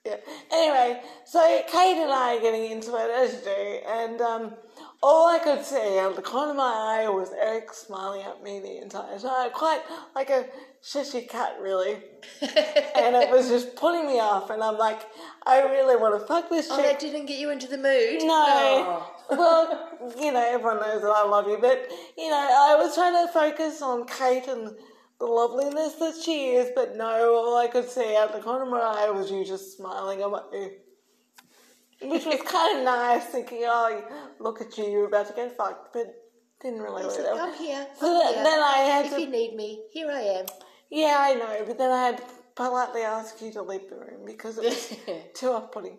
yeah. 0.04 0.16
Anyway, 0.50 1.00
so 1.26 1.62
Kate 1.70 2.02
and 2.02 2.10
I 2.10 2.36
are 2.36 2.40
getting 2.40 2.70
into 2.70 2.94
it 2.96 3.10
as 3.10 3.34
you 3.34 3.40
do, 3.44 3.80
and 3.86 4.20
um, 4.20 4.54
all 5.02 5.28
I 5.28 5.38
could 5.38 5.62
see 5.62 5.98
out 5.98 6.10
of 6.10 6.16
the 6.16 6.22
corner 6.22 6.50
of 6.50 6.56
my 6.56 7.02
eye 7.04 7.08
was 7.08 7.30
Erik 7.32 7.72
smiling 7.72 8.22
at 8.22 8.42
me 8.42 8.60
the 8.60 8.80
entire 8.80 9.18
time, 9.18 9.50
quite 9.52 9.82
like 10.14 10.30
a 10.30 10.46
Cheshire 10.82 11.22
cat, 11.22 11.56
really. 11.60 11.94
and 12.42 13.14
it 13.14 13.30
was 13.30 13.48
just 13.48 13.76
putting 13.76 14.06
me 14.06 14.20
off, 14.20 14.48
and 14.48 14.62
I'm 14.62 14.78
like, 14.78 15.00
I 15.50 15.62
really 15.62 15.96
want 15.96 16.20
to 16.20 16.24
fuck 16.24 16.48
this 16.48 16.68
oh, 16.70 16.76
chick. 16.76 16.84
Oh, 16.84 16.88
that 16.88 17.00
didn't 17.00 17.26
get 17.26 17.40
you 17.40 17.50
into 17.50 17.66
the 17.66 17.76
mood. 17.76 18.20
No. 18.22 18.30
Oh. 18.30 19.12
well, 19.30 20.14
you 20.20 20.30
know, 20.30 20.46
everyone 20.48 20.76
knows 20.76 21.02
that 21.02 21.08
I 21.10 21.26
love 21.26 21.48
you, 21.48 21.58
but, 21.60 21.90
you 22.16 22.30
know, 22.30 22.36
I 22.36 22.76
was 22.80 22.94
trying 22.94 23.26
to 23.26 23.32
focus 23.32 23.82
on 23.82 24.06
Kate 24.06 24.46
and 24.46 24.70
the 25.18 25.26
loveliness 25.26 25.94
that 25.94 26.14
she 26.24 26.50
is, 26.50 26.70
but 26.76 26.96
no, 26.96 27.34
all 27.34 27.56
I 27.56 27.66
could 27.66 27.88
see 27.88 28.16
out 28.16 28.32
the 28.32 28.38
corner 28.38 28.62
of 28.62 28.70
my 28.70 28.78
eye 28.78 29.10
was 29.10 29.28
you 29.28 29.44
just 29.44 29.76
smiling 29.76 30.22
at 30.22 30.30
me. 30.52 30.70
Which 32.08 32.24
was 32.24 32.40
kind 32.46 32.78
of 32.78 32.84
nice, 32.84 33.24
thinking, 33.24 33.62
oh, 33.64 34.04
look 34.38 34.60
at 34.60 34.78
you, 34.78 34.84
you're 34.84 35.06
about 35.06 35.26
to 35.26 35.34
get 35.34 35.56
fucked, 35.56 35.92
but 35.92 36.14
didn't 36.62 36.80
really 36.80 37.10
said, 37.10 37.26
out. 37.26 37.40
I'm 37.40 37.54
here. 37.58 37.88
So 37.98 38.06
I'm 38.06 38.18
then, 38.18 38.34
here. 38.34 38.44
then 38.44 38.60
I 38.60 38.78
had 38.78 39.06
if 39.06 39.14
to, 39.14 39.20
you 39.20 39.28
need 39.28 39.56
me, 39.56 39.82
here 39.92 40.10
I 40.12 40.20
am. 40.20 40.46
yeah, 40.90 41.16
I 41.18 41.34
know, 41.34 41.64
but 41.66 41.76
then 41.76 41.90
I 41.90 42.06
had 42.06 42.18
to 42.18 42.24
politely 42.60 43.00
ask 43.00 43.40
you 43.40 43.50
to 43.50 43.62
leave 43.62 43.88
the 43.88 43.96
room 43.96 44.26
because 44.26 44.58
it 44.58 44.64
was 44.64 44.94
too 45.34 45.48
off 45.50 45.72
putting. 45.72 45.96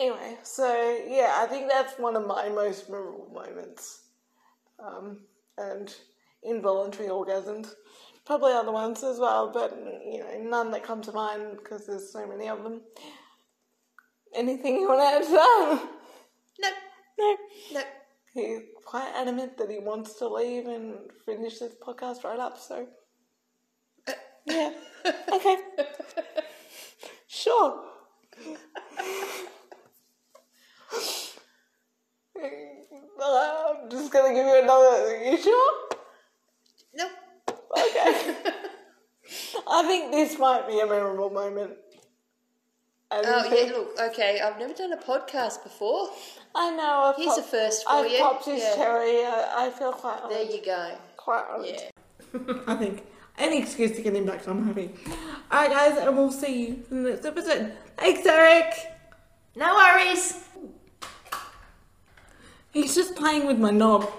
Anyway, 0.00 0.36
so 0.42 0.98
yeah, 1.08 1.36
I 1.36 1.46
think 1.46 1.70
that's 1.70 1.96
one 2.00 2.16
of 2.16 2.26
my 2.26 2.48
most 2.48 2.90
memorable 2.90 3.30
moments. 3.32 4.00
Um, 4.84 5.20
and 5.56 5.94
involuntary 6.42 7.08
orgasms. 7.08 7.74
Probably 8.26 8.52
other 8.52 8.72
ones 8.72 9.04
as 9.04 9.18
well, 9.20 9.52
but 9.52 9.70
you 10.04 10.18
know, 10.18 10.50
none 10.50 10.72
that 10.72 10.82
come 10.82 11.00
to 11.02 11.12
mind 11.12 11.58
because 11.58 11.86
there's 11.86 12.12
so 12.12 12.26
many 12.26 12.48
of 12.48 12.64
them. 12.64 12.80
Anything 14.34 14.80
you 14.80 14.88
want 14.88 15.00
to 15.00 15.06
add 15.06 15.22
to 15.22 15.30
that? 15.30 15.88
No, 16.60 16.68
No. 17.20 17.36
no. 17.72 17.82
He's 18.32 18.62
quite 18.84 19.12
adamant 19.14 19.56
that 19.58 19.70
he 19.70 19.78
wants 19.78 20.14
to 20.14 20.26
leave 20.26 20.66
and 20.66 20.94
finish 21.24 21.60
this 21.60 21.74
podcast 21.80 22.24
right 22.24 22.40
up, 22.40 22.58
so. 22.58 22.88
Yeah. 24.46 24.70
Okay. 25.32 25.56
Sure. 27.26 27.82
I'm 33.22 33.90
just 33.90 34.12
gonna 34.12 34.34
give 34.34 34.46
you 34.46 34.62
another. 34.62 35.24
You 35.24 35.36
sure? 35.40 35.72
No. 36.94 37.06
Okay. 37.76 38.34
I 39.66 39.82
think 39.86 40.12
this 40.12 40.38
might 40.38 40.66
be 40.68 40.80
a 40.80 40.86
memorable 40.86 41.30
moment. 41.30 41.72
And 43.10 43.26
Oh, 43.26 43.48
this- 43.48 43.70
yeah, 43.70 43.76
look, 43.76 43.98
okay, 44.12 44.40
I've 44.40 44.58
never 44.58 44.72
done 44.74 44.92
a 44.92 44.96
podcast 44.96 45.62
before. 45.62 46.08
I 46.54 46.70
know. 46.70 46.82
I've 47.12 47.16
Here's 47.16 47.28
pop- 47.30 47.38
a 47.38 47.42
first 47.42 47.84
for 47.84 47.90
I've 47.90 48.10
you. 48.10 48.18
popped 48.18 48.44
his 48.46 48.60
Yeah. 48.62 48.74
cherry. 48.76 49.24
I, 49.24 49.66
I 49.66 49.70
feel 49.70 49.92
quite 49.92 50.28
There 50.28 50.38
honoured. 50.40 50.54
you 50.54 50.64
go. 50.64 50.98
Quite 51.16 51.44
honoured. 51.50 51.82
Yeah. 52.34 52.62
I 52.66 52.76
think 52.76 53.02
any 53.38 53.60
excuse 53.60 53.92
to 53.96 54.02
get 54.02 54.14
him 54.14 54.26
back, 54.26 54.46
I'm 54.46 54.66
happy. 54.66 54.90
Alright, 55.52 55.70
guys, 55.70 55.98
and 55.98 56.16
we'll 56.16 56.32
see 56.32 56.66
you 56.66 56.84
in 56.90 57.04
the 57.04 57.10
next 57.10 57.24
episode. 57.24 57.72
Thanks, 57.96 58.26
Erik! 58.26 58.74
No 59.56 59.74
worries. 59.74 60.44
He's 62.72 62.94
just 62.94 63.14
playing 63.14 63.46
with 63.46 63.58
my 63.58 63.70
knob. 63.70 64.10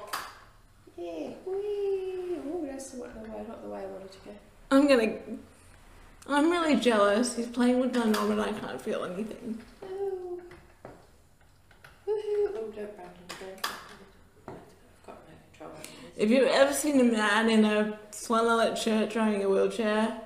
Yeah. 0.97 1.31
Oh, 1.45 2.65
that's 2.65 2.91
the 2.91 3.01
way, 3.01 3.09
not 3.47 3.61
the 3.61 3.69
way 3.69 3.79
I 3.81 3.85
wanted 3.85 4.11
to 4.11 4.17
go. 4.25 4.31
I'm 4.71 4.87
gonna. 4.87 5.13
I'm 6.27 6.49
really 6.49 6.77
jealous. 6.77 7.35
He's 7.35 7.47
playing 7.47 7.79
with 7.79 7.93
my 7.95 8.05
knob 8.05 8.29
and 8.29 8.41
I 8.41 8.53
can't 8.53 8.81
feel 8.81 9.03
anything. 9.03 9.61
Oh. 9.83 10.39
Woohoo. 12.07 12.47
Oh, 12.47 12.51
don't 12.53 12.75
don't 12.75 12.97
got 15.05 15.17
no 15.27 15.33
control 15.51 15.71
over 15.71 15.81
this. 15.81 16.04
If 16.17 16.29
you've 16.29 16.47
ever 16.47 16.71
seen 16.71 16.99
a 17.01 17.03
man 17.03 17.49
in 17.49 17.65
a 17.65 17.99
flannelette 18.11 18.77
shirt 18.77 19.09
driving 19.09 19.43
a 19.43 19.49
wheelchair 19.49 20.21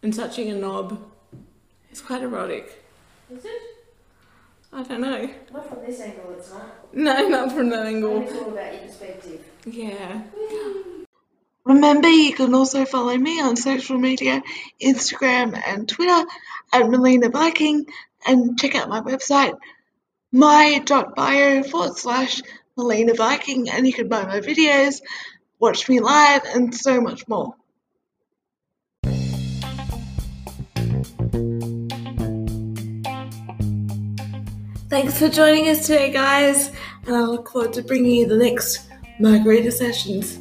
and 0.00 0.14
touching 0.14 0.48
a 0.50 0.54
knob, 0.54 1.02
it's 1.90 2.00
quite 2.00 2.22
erotic. 2.22 2.84
Is 3.28 3.44
it? 3.44 3.62
I 4.72 4.84
don't 4.84 5.00
know. 5.00 5.28
Not 5.52 5.68
from 5.68 5.84
this 5.84 6.00
angle, 6.00 6.34
it's 6.38 6.52
not. 6.52 6.94
No, 6.94 7.26
not 7.26 7.50
from 7.50 7.68
that 7.70 7.86
angle. 7.86 8.22
It's 8.22 8.32
all 8.32 8.50
about 8.52 8.72
your 8.74 8.82
perspective. 8.82 9.44
Yeah. 9.66 10.22
Remember, 11.64 12.08
you 12.08 12.32
can 12.34 12.54
also 12.54 12.84
follow 12.84 13.16
me 13.16 13.40
on 13.40 13.56
social 13.56 13.98
media, 13.98 14.40
Instagram 14.80 15.60
and 15.66 15.88
Twitter 15.88 16.26
at 16.72 16.88
Melina 16.88 17.28
Viking, 17.28 17.86
and 18.24 18.56
check 18.58 18.76
out 18.76 18.88
my 18.88 19.00
website, 19.00 19.58
my.bio 20.30 21.64
forward 21.64 21.96
slash 21.96 22.40
Melina 22.78 23.12
Viking, 23.12 23.68
and 23.68 23.86
you 23.86 23.92
can 23.92 24.08
buy 24.08 24.24
my 24.24 24.40
videos, 24.40 25.02
watch 25.58 25.88
me 25.88 25.98
live, 25.98 26.42
and 26.54 26.72
so 26.72 27.00
much 27.00 27.26
more. 27.26 27.54
Thanks 34.88 35.18
for 35.18 35.28
joining 35.28 35.68
us 35.68 35.86
today, 35.86 36.12
guys, 36.12 36.70
and 37.06 37.16
I 37.16 37.22
look 37.22 37.50
forward 37.50 37.72
to 37.74 37.82
bringing 37.82 38.12
you 38.12 38.26
the 38.26 38.36
next 38.36 38.88
Margarita 39.18 39.72
Sessions. 39.72 40.38